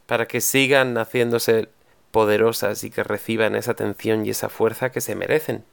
para 0.06 0.26
que 0.26 0.40
sigan 0.40 0.96
haciéndose 0.98 1.68
poderosas 2.10 2.82
y 2.84 2.90
que 2.90 3.04
reciban 3.04 3.54
esa 3.54 3.72
atención 3.72 4.26
y 4.26 4.30
esa 4.30 4.48
fuerza 4.48 4.90
que 4.90 5.00
se 5.00 5.14
merecen. 5.14 5.64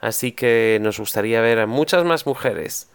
Así 0.00 0.32
que 0.32 0.78
nos 0.80 0.98
gustaría 0.98 1.40
ver 1.40 1.58
a 1.58 1.66
muchas 1.66 2.04
más 2.04 2.26
mujeres 2.26 2.90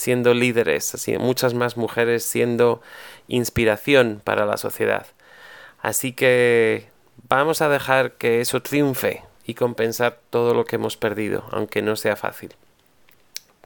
siendo 0.00 0.32
líderes, 0.32 0.94
así, 0.94 1.18
muchas 1.18 1.52
más 1.52 1.76
mujeres 1.76 2.24
siendo 2.24 2.80
inspiración 3.28 4.22
para 4.24 4.46
la 4.46 4.56
sociedad. 4.56 5.06
Así 5.82 6.14
que 6.14 6.88
vamos 7.28 7.60
a 7.60 7.68
dejar 7.68 8.12
que 8.12 8.40
eso 8.40 8.62
triunfe 8.62 9.22
y 9.44 9.52
compensar 9.52 10.18
todo 10.30 10.54
lo 10.54 10.64
que 10.64 10.76
hemos 10.76 10.96
perdido, 10.96 11.44
aunque 11.50 11.82
no 11.82 11.96
sea 11.96 12.16
fácil. 12.16 12.54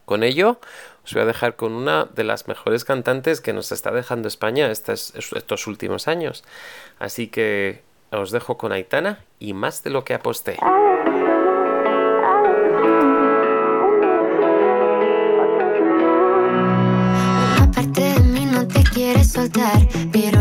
Con 0.06 0.24
ello, 0.24 0.58
os 1.04 1.14
voy 1.14 1.22
a 1.22 1.26
dejar 1.26 1.54
con 1.54 1.72
una 1.72 2.06
de 2.06 2.24
las 2.24 2.48
mejores 2.48 2.84
cantantes 2.84 3.40
que 3.40 3.52
nos 3.52 3.70
está 3.70 3.92
dejando 3.92 4.26
España 4.26 4.70
estos, 4.72 5.14
estos 5.14 5.66
últimos 5.68 6.08
años. 6.08 6.42
Así 6.98 7.28
que 7.28 7.82
os 8.10 8.32
dejo 8.32 8.58
con 8.58 8.72
Aitana 8.72 9.24
y 9.38 9.54
más 9.54 9.84
de 9.84 9.90
lo 9.90 10.04
que 10.04 10.14
aposté. 10.14 10.58
Soltar, 19.44 19.86
pero 20.10 20.33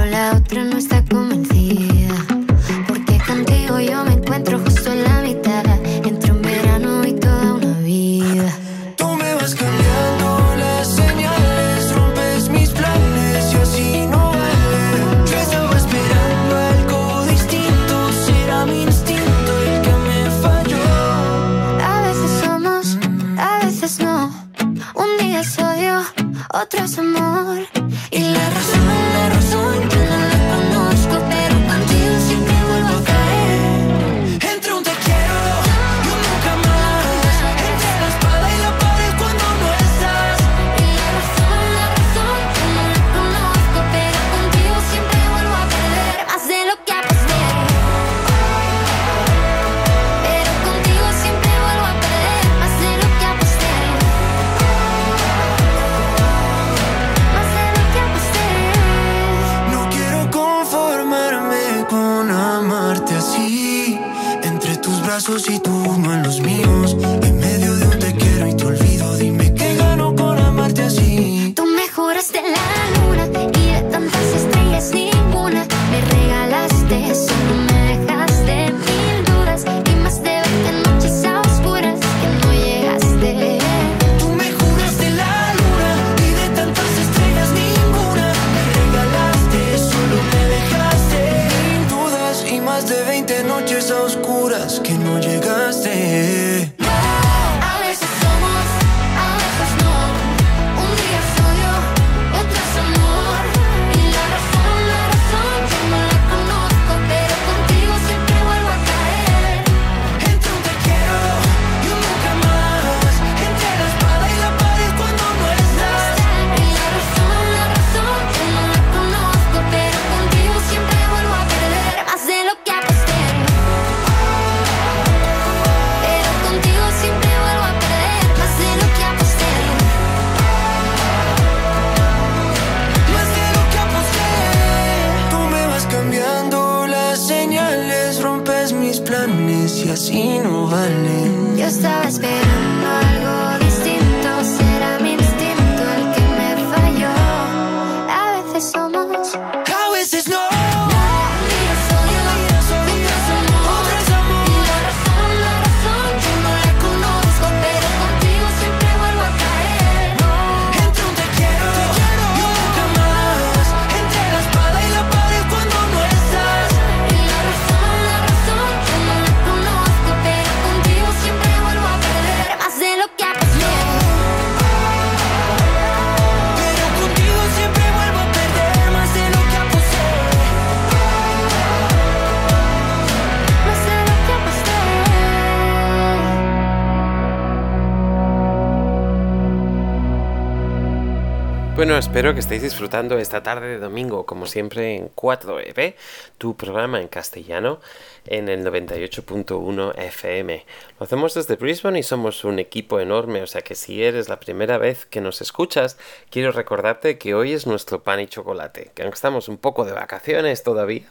espero 192.13 192.35
que 192.35 192.41
estéis 192.41 192.61
disfrutando 192.61 193.17
esta 193.17 193.41
tarde 193.41 193.69
de 193.69 193.79
domingo, 193.79 194.27
como 194.27 194.45
siempre 194.45 194.95
en 194.95 195.09
4EB, 195.15 195.95
tu 196.37 196.55
programa 196.55 197.01
en 197.01 197.07
castellano, 197.07 197.79
en 198.27 198.49
el 198.49 198.63
98.1 198.63 199.97
FM. 199.97 200.63
Lo 200.99 201.05
hacemos 201.05 201.33
desde 201.33 201.55
Brisbane 201.55 201.97
y 201.97 202.03
somos 202.03 202.43
un 202.43 202.59
equipo 202.59 202.99
enorme, 202.99 203.41
o 203.41 203.47
sea 203.47 203.63
que 203.63 203.73
si 203.73 204.03
eres 204.03 204.29
la 204.29 204.39
primera 204.39 204.77
vez 204.77 205.07
que 205.07 205.21
nos 205.21 205.41
escuchas, 205.41 205.97
quiero 206.29 206.51
recordarte 206.51 207.17
que 207.17 207.33
hoy 207.33 207.53
es 207.53 207.65
nuestro 207.65 208.03
pan 208.03 208.19
y 208.19 208.27
chocolate, 208.27 208.91
que 208.93 209.07
estamos 209.07 209.49
un 209.49 209.57
poco 209.57 209.83
de 209.83 209.93
vacaciones 209.93 210.61
todavía, 210.61 211.09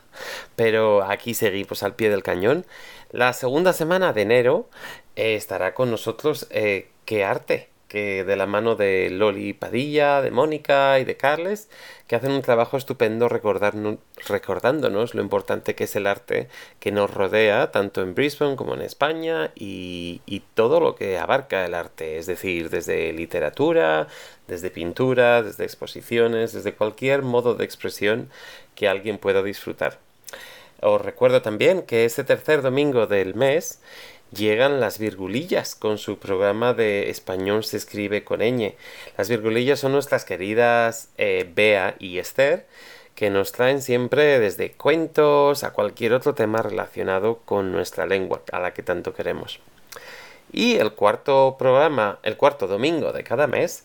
pero 0.54 1.02
aquí 1.02 1.34
seguimos 1.34 1.82
al 1.82 1.96
pie 1.96 2.10
del 2.10 2.22
cañón. 2.22 2.64
La 3.10 3.32
segunda 3.32 3.72
semana 3.72 4.12
de 4.12 4.22
enero 4.22 4.70
eh, 5.16 5.34
estará 5.34 5.74
con 5.74 5.90
nosotros 5.90 6.46
eh, 6.50 6.90
Que 7.06 7.24
Arte 7.24 7.71
que 7.92 8.24
de 8.24 8.36
la 8.36 8.46
mano 8.46 8.74
de 8.74 9.10
Loli 9.10 9.52
Padilla, 9.52 10.22
de 10.22 10.30
Mónica 10.30 10.98
y 10.98 11.04
de 11.04 11.18
Carles, 11.18 11.68
que 12.06 12.16
hacen 12.16 12.32
un 12.32 12.40
trabajo 12.40 12.78
estupendo 12.78 13.28
recordándonos 13.28 15.14
lo 15.14 15.20
importante 15.20 15.74
que 15.74 15.84
es 15.84 15.94
el 15.94 16.06
arte 16.06 16.48
que 16.80 16.90
nos 16.90 17.12
rodea, 17.12 17.70
tanto 17.70 18.00
en 18.00 18.14
Brisbane 18.14 18.56
como 18.56 18.72
en 18.72 18.80
España, 18.80 19.50
y, 19.54 20.22
y 20.24 20.40
todo 20.54 20.80
lo 20.80 20.94
que 20.94 21.18
abarca 21.18 21.66
el 21.66 21.74
arte, 21.74 22.16
es 22.16 22.24
decir, 22.24 22.70
desde 22.70 23.12
literatura, 23.12 24.08
desde 24.48 24.70
pintura, 24.70 25.42
desde 25.42 25.64
exposiciones, 25.64 26.54
desde 26.54 26.72
cualquier 26.72 27.20
modo 27.20 27.54
de 27.54 27.66
expresión 27.66 28.30
que 28.74 28.88
alguien 28.88 29.18
pueda 29.18 29.42
disfrutar. 29.42 29.98
Os 30.80 30.98
recuerdo 31.02 31.42
también 31.42 31.82
que 31.82 32.06
este 32.06 32.24
tercer 32.24 32.62
domingo 32.62 33.06
del 33.06 33.34
mes 33.34 33.80
llegan 34.34 34.80
las 34.80 34.98
virgulillas 34.98 35.74
con 35.74 35.98
su 35.98 36.18
programa 36.18 36.74
de 36.74 37.10
español 37.10 37.64
se 37.64 37.76
escribe 37.76 38.24
con 38.24 38.40
ñ. 38.40 38.74
Las 39.16 39.28
virgulillas 39.28 39.80
son 39.80 39.92
nuestras 39.92 40.24
queridas 40.24 41.08
eh, 41.18 41.50
Bea 41.54 41.94
y 41.98 42.18
Esther 42.18 42.66
que 43.14 43.30
nos 43.30 43.52
traen 43.52 43.82
siempre 43.82 44.38
desde 44.38 44.72
cuentos 44.72 45.64
a 45.64 45.72
cualquier 45.72 46.14
otro 46.14 46.34
tema 46.34 46.62
relacionado 46.62 47.40
con 47.44 47.70
nuestra 47.70 48.06
lengua, 48.06 48.42
a 48.52 48.58
la 48.58 48.72
que 48.72 48.82
tanto 48.82 49.14
queremos. 49.14 49.60
Y 50.50 50.76
el 50.76 50.92
cuarto 50.92 51.56
programa, 51.58 52.18
el 52.22 52.36
cuarto 52.36 52.66
domingo 52.66 53.12
de 53.12 53.24
cada 53.24 53.46
mes, 53.46 53.84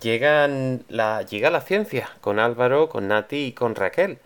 llegan 0.00 0.84
la, 0.88 1.22
llega 1.22 1.50
la 1.50 1.60
ciencia 1.60 2.10
con 2.20 2.38
Álvaro, 2.38 2.88
con 2.88 3.08
Nati 3.08 3.46
y 3.46 3.52
con 3.52 3.74
Raquel. 3.74 4.18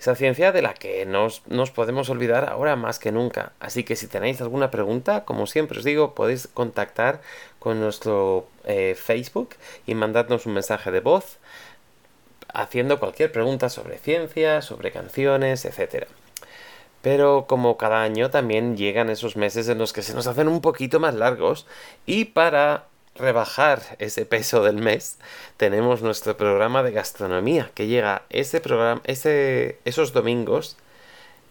Esa 0.00 0.14
ciencia 0.14 0.50
de 0.50 0.62
la 0.62 0.72
que 0.72 1.04
nos, 1.04 1.42
nos 1.46 1.70
podemos 1.70 2.08
olvidar 2.08 2.48
ahora 2.48 2.74
más 2.74 2.98
que 2.98 3.12
nunca. 3.12 3.52
Así 3.60 3.84
que 3.84 3.96
si 3.96 4.06
tenéis 4.06 4.40
alguna 4.40 4.70
pregunta, 4.70 5.26
como 5.26 5.46
siempre 5.46 5.78
os 5.78 5.84
digo, 5.84 6.14
podéis 6.14 6.48
contactar 6.48 7.20
con 7.58 7.80
nuestro 7.80 8.48
eh, 8.64 8.96
Facebook 8.98 9.50
y 9.86 9.94
mandadnos 9.94 10.46
un 10.46 10.54
mensaje 10.54 10.90
de 10.90 11.00
voz 11.00 11.36
haciendo 12.54 12.98
cualquier 12.98 13.30
pregunta 13.30 13.68
sobre 13.68 13.98
ciencia, 13.98 14.62
sobre 14.62 14.90
canciones, 14.90 15.66
etc. 15.66 16.06
Pero 17.02 17.44
como 17.46 17.76
cada 17.76 18.02
año 18.02 18.30
también 18.30 18.78
llegan 18.78 19.10
esos 19.10 19.36
meses 19.36 19.68
en 19.68 19.76
los 19.76 19.92
que 19.92 20.00
se 20.00 20.14
nos 20.14 20.26
hacen 20.26 20.48
un 20.48 20.62
poquito 20.62 20.98
más 20.98 21.14
largos 21.14 21.66
y 22.06 22.24
para 22.24 22.86
rebajar 23.20 23.82
ese 23.98 24.26
peso 24.26 24.62
del 24.62 24.76
mes, 24.76 25.18
tenemos 25.56 26.02
nuestro 26.02 26.36
programa 26.36 26.82
de 26.82 26.92
gastronomía 26.92 27.70
que 27.74 27.86
llega 27.86 28.22
ese 28.30 28.60
programa, 28.60 29.00
ese, 29.04 29.78
esos 29.84 30.12
domingos 30.12 30.76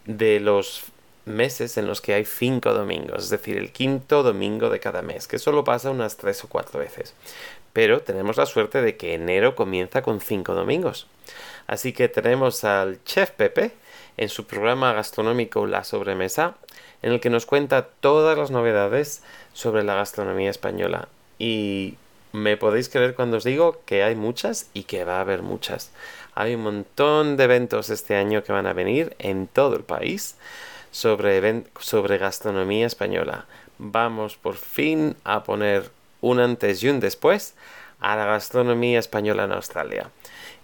de 0.05 0.39
los 0.39 0.83
meses 1.25 1.77
en 1.77 1.87
los 1.87 2.01
que 2.01 2.13
hay 2.13 2.25
cinco 2.25 2.73
domingos, 2.73 3.25
es 3.25 3.29
decir, 3.29 3.57
el 3.57 3.71
quinto 3.71 4.23
domingo 4.23 4.69
de 4.69 4.79
cada 4.79 5.01
mes, 5.01 5.27
que 5.27 5.39
solo 5.39 5.63
pasa 5.63 5.91
unas 5.91 6.17
tres 6.17 6.43
o 6.43 6.49
cuatro 6.49 6.79
veces. 6.79 7.13
Pero 7.71 8.01
tenemos 8.01 8.37
la 8.37 8.47
suerte 8.47 8.81
de 8.81 8.97
que 8.97 9.13
enero 9.13 9.55
comienza 9.55 10.01
con 10.01 10.19
cinco 10.21 10.55
domingos. 10.55 11.07
Así 11.67 11.93
que 11.93 12.09
tenemos 12.09 12.63
al 12.63 13.03
chef 13.03 13.29
Pepe 13.31 13.71
en 14.17 14.29
su 14.29 14.47
programa 14.47 14.91
gastronómico 14.93 15.67
La 15.67 15.83
Sobremesa, 15.83 16.55
en 17.01 17.13
el 17.13 17.19
que 17.19 17.29
nos 17.29 17.45
cuenta 17.45 17.87
todas 17.87 18.37
las 18.37 18.51
novedades 18.51 19.21
sobre 19.53 19.83
la 19.83 19.95
gastronomía 19.95 20.49
española. 20.49 21.07
Y 21.39 21.95
me 22.31 22.57
podéis 22.57 22.89
creer 22.89 23.15
cuando 23.15 23.37
os 23.37 23.43
digo 23.43 23.81
que 23.85 24.03
hay 24.03 24.15
muchas 24.15 24.69
y 24.73 24.83
que 24.83 25.03
va 25.03 25.17
a 25.17 25.21
haber 25.21 25.41
muchas. 25.41 25.91
Hay 26.35 26.53
un 26.53 26.61
montón 26.61 27.37
de 27.37 27.45
eventos 27.45 27.89
este 27.89 28.15
año 28.15 28.43
que 28.43 28.51
van 28.51 28.67
a 28.67 28.73
venir 28.73 29.15
en 29.17 29.47
todo 29.47 29.75
el 29.75 29.83
país 29.83 30.35
sobre, 30.91 31.63
sobre 31.79 32.17
gastronomía 32.17 32.85
española. 32.85 33.45
Vamos 33.79 34.37
por 34.37 34.55
fin 34.55 35.15
a 35.23 35.43
poner 35.43 35.89
un 36.21 36.39
antes 36.39 36.83
y 36.83 36.89
un 36.89 36.99
después 36.99 37.55
a 37.99 38.15
la 38.15 38.25
gastronomía 38.25 38.99
española 38.99 39.45
en 39.45 39.53
Australia. 39.53 40.11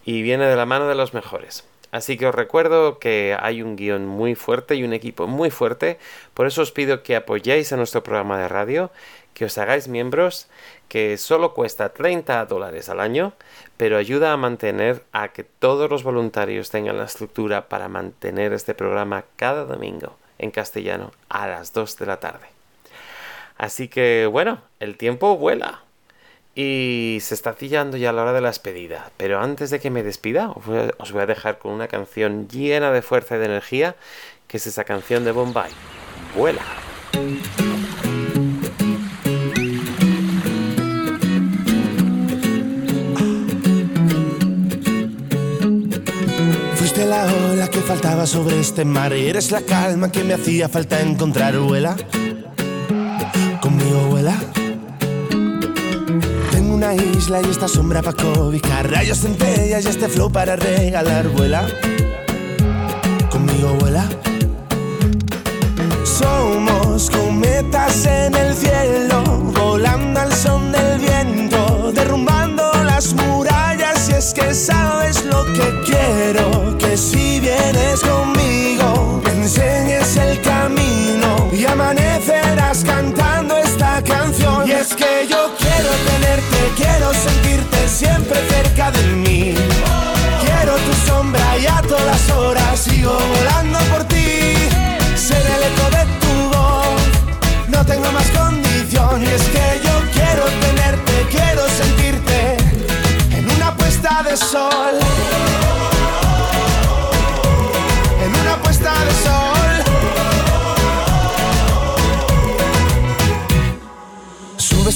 Y 0.05 0.21
viene 0.21 0.45
de 0.45 0.55
la 0.55 0.65
mano 0.65 0.87
de 0.87 0.95
los 0.95 1.13
mejores. 1.13 1.63
Así 1.91 2.17
que 2.17 2.27
os 2.27 2.35
recuerdo 2.35 2.99
que 2.99 3.37
hay 3.39 3.61
un 3.61 3.77
guion 3.77 4.05
muy 4.05 4.35
fuerte 4.35 4.75
y 4.75 4.83
un 4.83 4.91
equipo 4.91 5.27
muy 5.27 5.49
fuerte. 5.49 5.97
Por 6.33 6.45
eso 6.45 6.61
os 6.61 6.71
pido 6.71 7.03
que 7.03 7.15
apoyéis 7.15 7.71
a 7.71 7.77
nuestro 7.77 8.03
programa 8.03 8.37
de 8.37 8.49
radio, 8.49 8.91
que 9.35 9.45
os 9.45 9.57
hagáis 9.59 9.87
miembros, 9.87 10.47
que 10.87 11.17
solo 11.17 11.53
cuesta 11.53 11.89
30 11.89 12.45
dólares 12.45 12.89
al 12.89 13.01
año, 13.01 13.33
pero 13.77 13.97
ayuda 13.97 14.31
a 14.31 14.37
mantener 14.37 15.03
a 15.11 15.27
que 15.27 15.43
todos 15.43 15.89
los 15.91 16.03
voluntarios 16.03 16.71
tengan 16.71 16.97
la 16.97 17.03
estructura 17.03 17.67
para 17.67 17.89
mantener 17.89 18.53
este 18.53 18.73
programa 18.73 19.25
cada 19.35 19.65
domingo 19.65 20.15
en 20.39 20.51
castellano 20.51 21.11
a 21.29 21.47
las 21.47 21.73
2 21.73 21.97
de 21.97 22.05
la 22.05 22.19
tarde. 22.19 22.47
Así 23.57 23.87
que 23.89 24.25
bueno, 24.25 24.61
el 24.79 24.97
tiempo 24.97 25.37
vuela. 25.37 25.81
Y 26.57 27.17
se 27.19 27.33
está 27.33 27.51
cillando 27.51 27.97
ya 27.97 28.13
la 28.13 28.21
hora 28.21 28.31
de 28.31 28.39
la 28.39 28.47
despedida. 28.47 29.11
Pero 29.17 29.41
antes 29.41 29.69
de 29.71 29.81
que 29.81 29.89
me 29.89 30.03
despida, 30.03 30.51
os 30.51 31.11
voy 31.11 31.21
a 31.21 31.25
dejar 31.25 31.57
con 31.57 31.73
una 31.73 31.89
canción 31.89 32.47
llena 32.47 32.93
de 32.93 33.01
fuerza 33.01 33.35
y 33.35 33.39
de 33.39 33.45
energía, 33.45 33.95
que 34.47 34.55
es 34.55 34.65
esa 34.65 34.85
canción 34.85 35.25
de 35.25 35.33
Bombay. 35.33 35.71
Vuela. 36.33 36.63
La 47.09 47.25
ola 47.51 47.67
que 47.69 47.79
faltaba 47.79 48.25
sobre 48.25 48.59
este 48.59 48.83
mar. 48.85 49.13
Eres 49.13 49.51
la 49.51 49.61
calma 49.61 50.11
que 50.11 50.23
me 50.23 50.33
hacía 50.33 50.69
falta 50.69 51.01
encontrar, 51.01 51.57
vuela. 51.57 51.95
Conmigo 53.61 54.07
vuela 54.09 54.35
una 56.75 56.93
isla 56.93 57.41
y 57.41 57.49
esta 57.49 57.69
sombra 57.69 58.01
para 58.01 58.17
cobijar. 58.17 58.91
Rayos, 58.91 59.19
centellas 59.19 59.85
y 59.85 59.87
este 59.87 60.09
flow 60.09 60.29
para 60.29 60.57
regalar 60.57 61.29
Vuela, 61.29 61.65
conmigo 63.31 63.73
vuela 63.79 64.05
Somos 66.03 67.09
cometas 67.09 68.05
en 68.05 68.35
el 68.35 68.53
cielo 68.53 69.23
Volando 69.57 70.19
al 70.19 70.33
son 70.33 70.71
del 70.73 70.99
viento 70.99 71.93
Derrumbando 71.93 72.69
las 72.83 73.13
murallas. 73.13 74.09
Y 74.09 74.13
es 74.13 74.33
que 74.33 74.53
sabes 74.53 75.23
lo 75.25 75.45
que 75.45 75.81
quiero 75.85 76.77
Si 76.95 77.41
vienes 77.41 77.99
conmigo 77.99 79.21
Me 79.23 79.31
enseñes 79.31 80.15
el 80.15 80.41
camino 80.41 81.49
Y 81.51 81.65
amanecerás 81.65 82.83
cantando 82.85 83.57
esta 83.57 84.01
canción 84.01 84.67
Y 84.67 84.71
es 84.71 84.95
que 84.95 85.27
yo 85.29 85.53
quiero 85.57 85.89
tenerte 86.09 86.55
quiero 86.75 87.13
sentirte 87.13 87.87
siempre 87.87 88.39
cerca 88.49 88.91
de 88.91 89.03
mí. 89.15 89.24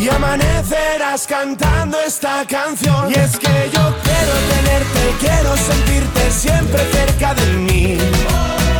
y 0.00 0.08
amanecerás 0.08 1.26
cantando 1.26 1.98
esta 2.00 2.46
canción. 2.46 3.10
Y 3.10 3.14
es 3.14 3.38
que 3.38 3.70
yo 3.70 3.94
quiero 4.02 4.34
tenerte, 4.54 5.14
quiero 5.20 5.54
sentirte 5.56 6.30
siempre 6.30 6.80
cerca 6.90 7.34
de 7.34 7.46
mí. 7.58 7.98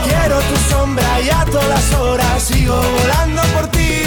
Quiero 0.04 0.40
tu 0.40 0.56
sombra 0.70 1.20
y 1.20 1.28
a 1.28 1.44
todas 1.44 1.92
horas 1.94 2.42
sigo 2.42 2.74
volando 2.74 3.42
por 3.54 3.66
ti. 3.68 4.02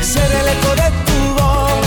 Ser 0.00 0.30
el 0.40 0.48
eco 0.48 0.74
de 0.82 0.90
tu 1.06 1.40
voz, 1.40 1.86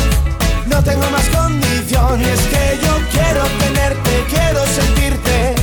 no 0.68 0.82
tengo 0.84 1.10
más 1.10 1.28
condición. 1.36 2.22
Y 2.22 2.24
es 2.24 2.39
que 2.39 2.80
yo 2.82 2.93
quiero 3.12 3.43
tenerte, 3.60 4.26
quiero 4.30 4.66
sentirte 4.68 5.56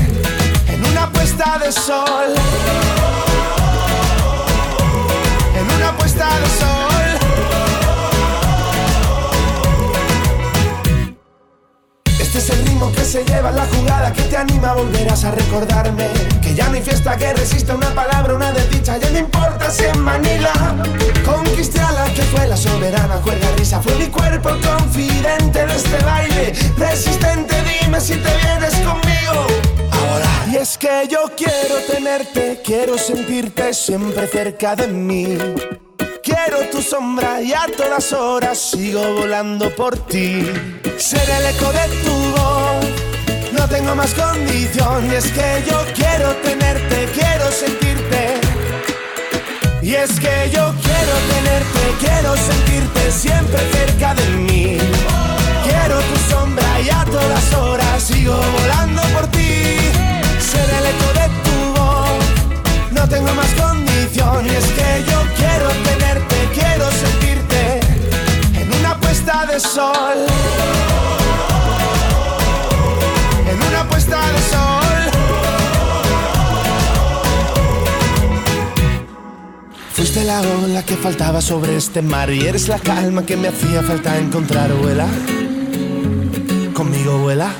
en 0.68 0.84
una 0.84 1.10
puesta 1.10 1.58
de 1.64 1.72
sol. 1.72 2.34
En 5.56 5.76
una 5.76 5.96
puesta 5.96 6.26
de 6.26 6.46
sol. 6.60 6.91
Que 12.94 13.04
se 13.04 13.24
lleva 13.24 13.50
la 13.50 13.66
jugada 13.66 14.12
que 14.12 14.22
te 14.22 14.36
anima, 14.36 14.72
volverás 14.72 15.24
a 15.24 15.30
recordarme 15.30 16.08
que 16.40 16.54
ya 16.54 16.68
no 16.68 16.74
hay 16.74 16.82
fiesta 16.82 17.16
que 17.16 17.32
resista 17.32 17.74
una 17.74 17.90
palabra, 17.94 18.34
una 18.34 18.50
desdicha, 18.52 18.96
ya 18.96 19.10
no 19.10 19.18
importa 19.18 19.70
si 19.70 19.84
en 19.84 20.00
Manila 20.00 20.52
conquisté 21.24 21.80
a 21.80 21.92
la 21.92 22.04
que 22.12 22.22
fue 22.22 22.46
la 22.46 22.56
soberana, 22.56 23.16
cuerda 23.16 23.46
risa, 23.56 23.80
fue 23.82 23.94
mi 23.96 24.06
cuerpo 24.06 24.50
confidente 24.62 25.66
de 25.66 25.76
este 25.76 26.04
baile, 26.04 26.52
resistente, 26.78 27.54
dime 27.62 28.00
si 28.00 28.14
te 28.14 28.36
vienes 28.36 28.74
conmigo. 28.76 29.46
Ahora. 29.90 30.26
Y 30.50 30.56
es 30.56 30.78
que 30.78 31.06
yo 31.10 31.30
quiero 31.36 31.76
tenerte, 31.90 32.60
quiero 32.64 32.96
sentirte 32.98 33.74
siempre 33.74 34.26
cerca 34.26 34.74
de 34.74 34.88
mí. 34.88 35.38
Quiero 36.34 36.66
tu 36.70 36.80
sombra 36.80 37.42
y 37.42 37.52
a 37.52 37.66
todas 37.76 38.12
horas 38.12 38.58
sigo 38.58 39.02
volando 39.14 39.68
por 39.74 39.98
ti. 40.06 40.42
Ser 40.96 41.28
el 41.28 41.46
eco 41.54 41.70
de 41.72 41.86
tu 42.02 42.14
voz, 42.36 42.86
no 43.52 43.68
tengo 43.68 43.94
más 43.94 44.14
condición. 44.14 45.10
Y 45.10 45.14
es 45.14 45.26
que 45.30 45.62
yo 45.68 45.84
quiero 45.94 46.30
tenerte, 46.36 47.08
quiero 47.12 47.50
sentirte. 47.50 48.40
Y 49.82 49.94
es 49.94 50.18
que 50.18 50.50
yo 50.54 50.72
quiero 50.86 51.14
tenerte, 51.34 51.82
quiero 52.00 52.34
sentirte 52.36 53.12
siempre 53.12 53.60
cerca 53.70 54.14
de 54.14 54.26
mí. 54.38 54.78
Quiero 55.64 56.00
tu 56.00 56.16
sombra 56.32 56.80
y 56.80 56.88
a 56.88 57.04
todas 57.04 57.52
horas 57.54 58.02
sigo 58.02 58.40
volando 58.58 59.02
por 59.14 59.26
ti. 59.26 59.76
Ser 60.50 60.68
el 60.78 60.86
eco 60.92 61.08
de 61.20 61.26
tu 61.44 61.56
voz, 61.78 62.24
no 62.92 63.06
tengo 63.06 63.34
más 63.34 63.50
condición. 63.52 64.46
Y 64.46 64.50
es 64.50 64.66
que 64.78 65.04
yo 65.10 65.18
quiero 65.36 65.68
tenerte, 65.84 66.11
En 69.74 69.80
una 73.70 73.88
puesta 73.88 74.18
de 74.20 74.38
sol. 74.42 75.10
Fuiste 79.94 80.24
la 80.24 80.42
ola 80.42 80.82
que 80.84 80.94
faltaba 80.96 81.40
sobre 81.40 81.74
este 81.76 82.02
mar 82.02 82.30
y 82.30 82.44
eres 82.46 82.68
la 82.68 82.78
calma 82.78 83.24
que 83.24 83.38
me 83.38 83.48
hacía 83.48 83.82
falta 83.82 84.18
encontrar, 84.18 84.70
vuela. 84.74 85.06
Conmigo 86.74 87.16
vuela. 87.18 87.50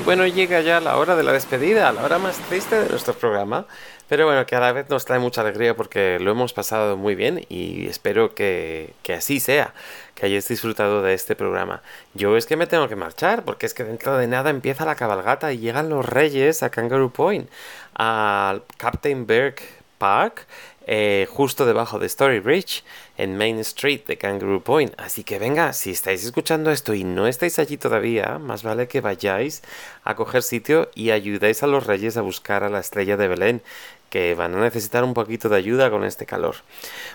Y 0.00 0.02
bueno, 0.02 0.26
llega 0.26 0.62
ya 0.62 0.80
la 0.80 0.96
hora 0.96 1.14
de 1.14 1.22
la 1.22 1.32
despedida, 1.32 1.92
la 1.92 2.02
hora 2.02 2.18
más 2.18 2.38
triste 2.48 2.80
de 2.80 2.88
nuestro 2.88 3.12
programa, 3.12 3.66
pero 4.08 4.24
bueno, 4.24 4.46
que 4.46 4.56
a 4.56 4.60
la 4.60 4.72
vez 4.72 4.88
nos 4.88 5.04
trae 5.04 5.18
mucha 5.18 5.42
alegría 5.42 5.76
porque 5.76 6.18
lo 6.18 6.30
hemos 6.30 6.54
pasado 6.54 6.96
muy 6.96 7.14
bien 7.14 7.44
y 7.50 7.86
espero 7.86 8.34
que, 8.34 8.94
que 9.02 9.12
así 9.12 9.40
sea, 9.40 9.74
que 10.14 10.24
hayáis 10.24 10.48
disfrutado 10.48 11.02
de 11.02 11.12
este 11.12 11.36
programa. 11.36 11.82
Yo 12.14 12.38
es 12.38 12.46
que 12.46 12.56
me 12.56 12.66
tengo 12.66 12.88
que 12.88 12.96
marchar 12.96 13.44
porque 13.44 13.66
es 13.66 13.74
que 13.74 13.84
dentro 13.84 14.16
de 14.16 14.26
nada 14.26 14.48
empieza 14.48 14.86
la 14.86 14.94
cabalgata 14.94 15.52
y 15.52 15.58
llegan 15.58 15.90
los 15.90 16.06
reyes 16.06 16.62
a 16.62 16.70
Kangaroo 16.70 17.12
Point, 17.12 17.50
al 17.92 18.62
Captain 18.78 19.26
Berg 19.26 19.56
Park 19.98 20.46
eh, 20.92 21.28
justo 21.30 21.66
debajo 21.66 22.00
de 22.00 22.06
Story 22.06 22.40
Bridge, 22.40 22.82
en 23.16 23.38
Main 23.38 23.60
Street 23.60 24.00
de 24.08 24.18
Kangaroo 24.18 24.60
Point. 24.60 24.92
Así 24.96 25.22
que 25.22 25.38
venga, 25.38 25.72
si 25.72 25.92
estáis 25.92 26.24
escuchando 26.24 26.72
esto 26.72 26.94
y 26.94 27.04
no 27.04 27.28
estáis 27.28 27.60
allí 27.60 27.76
todavía, 27.76 28.40
más 28.40 28.64
vale 28.64 28.88
que 28.88 29.00
vayáis 29.00 29.62
a 30.02 30.16
coger 30.16 30.42
sitio 30.42 30.90
y 30.96 31.12
ayudéis 31.12 31.62
a 31.62 31.68
los 31.68 31.86
reyes 31.86 32.16
a 32.16 32.22
buscar 32.22 32.64
a 32.64 32.68
la 32.68 32.80
estrella 32.80 33.16
de 33.16 33.28
Belén, 33.28 33.62
que 34.10 34.34
van 34.34 34.56
a 34.56 34.60
necesitar 34.60 35.04
un 35.04 35.14
poquito 35.14 35.48
de 35.48 35.58
ayuda 35.58 35.92
con 35.92 36.02
este 36.02 36.26
calor. 36.26 36.56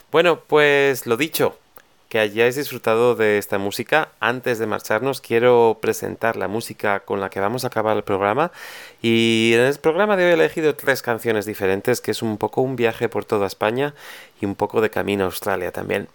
Bueno, 0.09 0.39
pues 0.39 1.05
lo 1.05 1.17
dicho, 1.17 1.59
que 2.15 2.19
hayáis 2.19 2.55
disfrutado 2.55 3.15
de 3.15 3.37
esta 3.37 3.57
música. 3.57 4.07
Antes 4.21 4.57
de 4.57 4.67
marcharnos, 4.67 5.19
quiero 5.19 5.79
presentar 5.81 6.37
la 6.37 6.47
música 6.47 7.01
con 7.01 7.19
la 7.19 7.29
que 7.29 7.41
vamos 7.41 7.65
a 7.65 7.67
acabar 7.67 7.97
el 7.97 8.05
programa. 8.05 8.53
Y 9.01 9.51
en 9.53 9.59
el 9.59 9.77
programa 9.79 10.15
de 10.15 10.23
hoy 10.23 10.29
he 10.29 10.33
elegido 10.35 10.75
tres 10.75 11.01
canciones 11.01 11.45
diferentes, 11.45 11.99
que 11.99 12.11
es 12.11 12.21
un 12.21 12.37
poco 12.37 12.61
un 12.61 12.77
viaje 12.77 13.09
por 13.09 13.25
toda 13.25 13.47
España 13.47 13.93
y 14.39 14.45
un 14.45 14.55
poco 14.55 14.79
de 14.79 14.89
camino 14.89 15.25
a 15.25 15.27
Australia 15.27 15.73
también. 15.73 16.07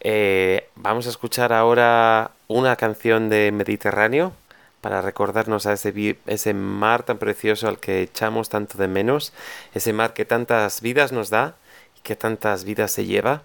Eh, 0.00 0.70
vamos 0.74 1.06
a 1.06 1.10
escuchar 1.10 1.52
ahora 1.52 2.30
una 2.48 2.76
canción 2.76 3.28
de 3.28 3.52
Mediterráneo 3.52 4.32
para 4.80 5.02
recordarnos 5.02 5.66
a 5.66 5.74
ese, 5.74 6.16
ese 6.24 6.54
mar 6.54 7.02
tan 7.02 7.18
precioso 7.18 7.68
al 7.68 7.78
que 7.78 8.00
echamos 8.00 8.48
tanto 8.48 8.78
de 8.78 8.88
menos, 8.88 9.34
ese 9.74 9.92
mar 9.92 10.14
que 10.14 10.24
tantas 10.24 10.80
vidas 10.80 11.12
nos 11.12 11.28
da 11.28 11.56
y 11.98 12.00
que 12.00 12.16
tantas 12.16 12.64
vidas 12.64 12.90
se 12.90 13.04
lleva 13.04 13.42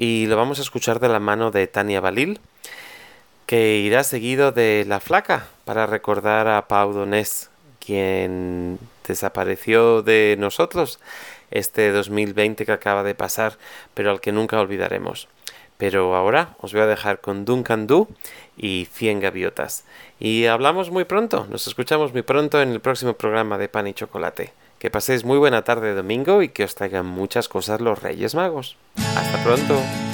y 0.00 0.24
lo 0.24 0.36
vamos 0.38 0.58
a 0.58 0.62
escuchar 0.62 0.98
de 0.98 1.10
la 1.10 1.20
mano 1.20 1.50
de 1.50 1.66
Tania 1.66 2.00
Balil, 2.00 2.40
que 3.44 3.76
irá 3.80 4.02
seguido 4.02 4.50
de 4.50 4.86
La 4.88 4.98
Flaca 4.98 5.48
para 5.66 5.84
recordar 5.84 6.48
a 6.48 6.68
Pau 6.68 6.94
Donés, 6.94 7.50
quien 7.84 8.78
desapareció 9.06 10.00
de 10.00 10.36
nosotros 10.38 11.00
este 11.50 11.92
2020 11.92 12.64
que 12.64 12.72
acaba 12.72 13.02
de 13.02 13.14
pasar, 13.14 13.58
pero 13.92 14.10
al 14.10 14.22
que 14.22 14.32
nunca 14.32 14.58
olvidaremos. 14.58 15.28
Pero 15.76 16.16
ahora 16.16 16.56
os 16.60 16.72
voy 16.72 16.80
a 16.80 16.86
dejar 16.86 17.20
con 17.20 17.44
Duncan 17.44 17.86
Du 17.86 18.08
y 18.56 18.88
100 18.90 19.20
gaviotas. 19.20 19.84
Y 20.18 20.46
hablamos 20.46 20.90
muy 20.90 21.04
pronto, 21.04 21.46
nos 21.50 21.66
escuchamos 21.66 22.14
muy 22.14 22.22
pronto 22.22 22.62
en 22.62 22.70
el 22.70 22.80
próximo 22.80 23.12
programa 23.12 23.58
de 23.58 23.68
Pan 23.68 23.86
y 23.86 23.92
Chocolate. 23.92 24.54
Que 24.78 24.88
paséis 24.88 25.24
muy 25.24 25.36
buena 25.36 25.62
tarde 25.62 25.88
de 25.88 25.94
domingo 25.94 26.40
y 26.40 26.48
que 26.48 26.64
os 26.64 26.74
traigan 26.74 27.04
muchas 27.04 27.50
cosas 27.50 27.82
los 27.82 28.00
Reyes 28.00 28.34
Magos. 28.34 28.78
Hasta 29.32 29.44
pronto. 29.44 30.09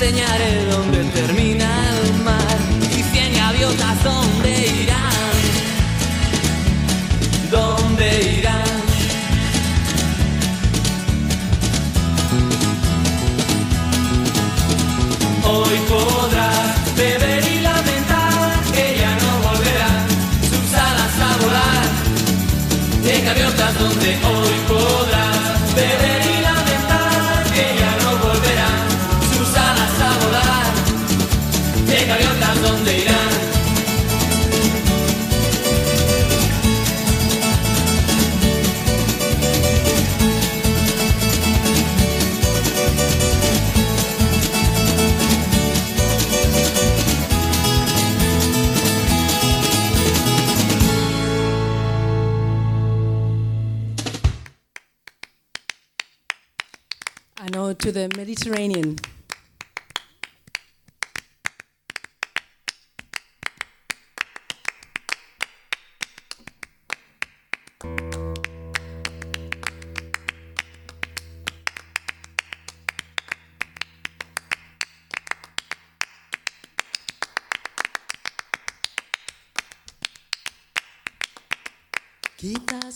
Enseñaré 0.00 0.64
dónde 0.66 1.02
termina 1.10 1.57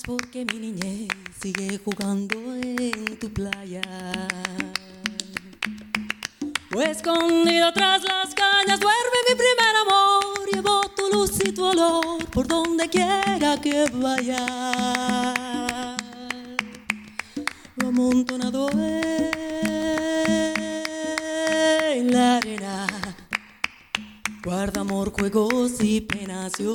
porque 0.05 0.45
mi 0.45 0.59
niñez 0.59 1.09
sigue 1.41 1.79
jugando 1.85 2.37
en 2.55 3.19
tu 3.19 3.33
playa. 3.33 3.83
O 6.75 6.81
escondido 6.81 7.73
tras 7.73 8.03
las 8.03 8.35
cañas 8.35 8.81
duerme 8.81 9.19
mi 9.29 9.35
primer 9.35 9.77
amor. 9.87 10.49
Llevo 10.53 10.81
tu 10.97 11.09
luz 11.13 11.33
y 11.45 11.53
tu 11.53 11.65
olor 11.65 12.25
por 12.31 12.49
donde 12.49 12.89
quiera 12.89 13.61
que 13.61 13.85
vaya. 13.93 14.47
Lo 17.77 17.89
amontonado 17.89 18.71
en 21.91 22.13
la 22.13 22.39
arena. 22.39 22.87
Guarda 24.45 24.81
amor, 24.81 25.13
juegos 25.13 25.81
y 25.81 26.01
penación. 26.01 26.73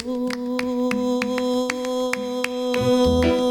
よ。 3.08 3.47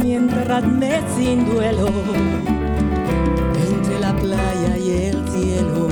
ni 0.00 0.14
enterradme 0.14 1.00
sin 1.16 1.44
duelo 1.44 1.88
entre 3.68 4.00
la 4.00 4.14
playa 4.16 4.76
y 4.78 4.90
el 5.08 5.28
cielo. 5.28 5.91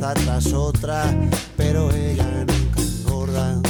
tras 0.00 0.52
otra, 0.54 1.04
pero 1.58 1.90
ella 1.92 2.46
nunca 2.46 2.80
engorda. 2.80 3.69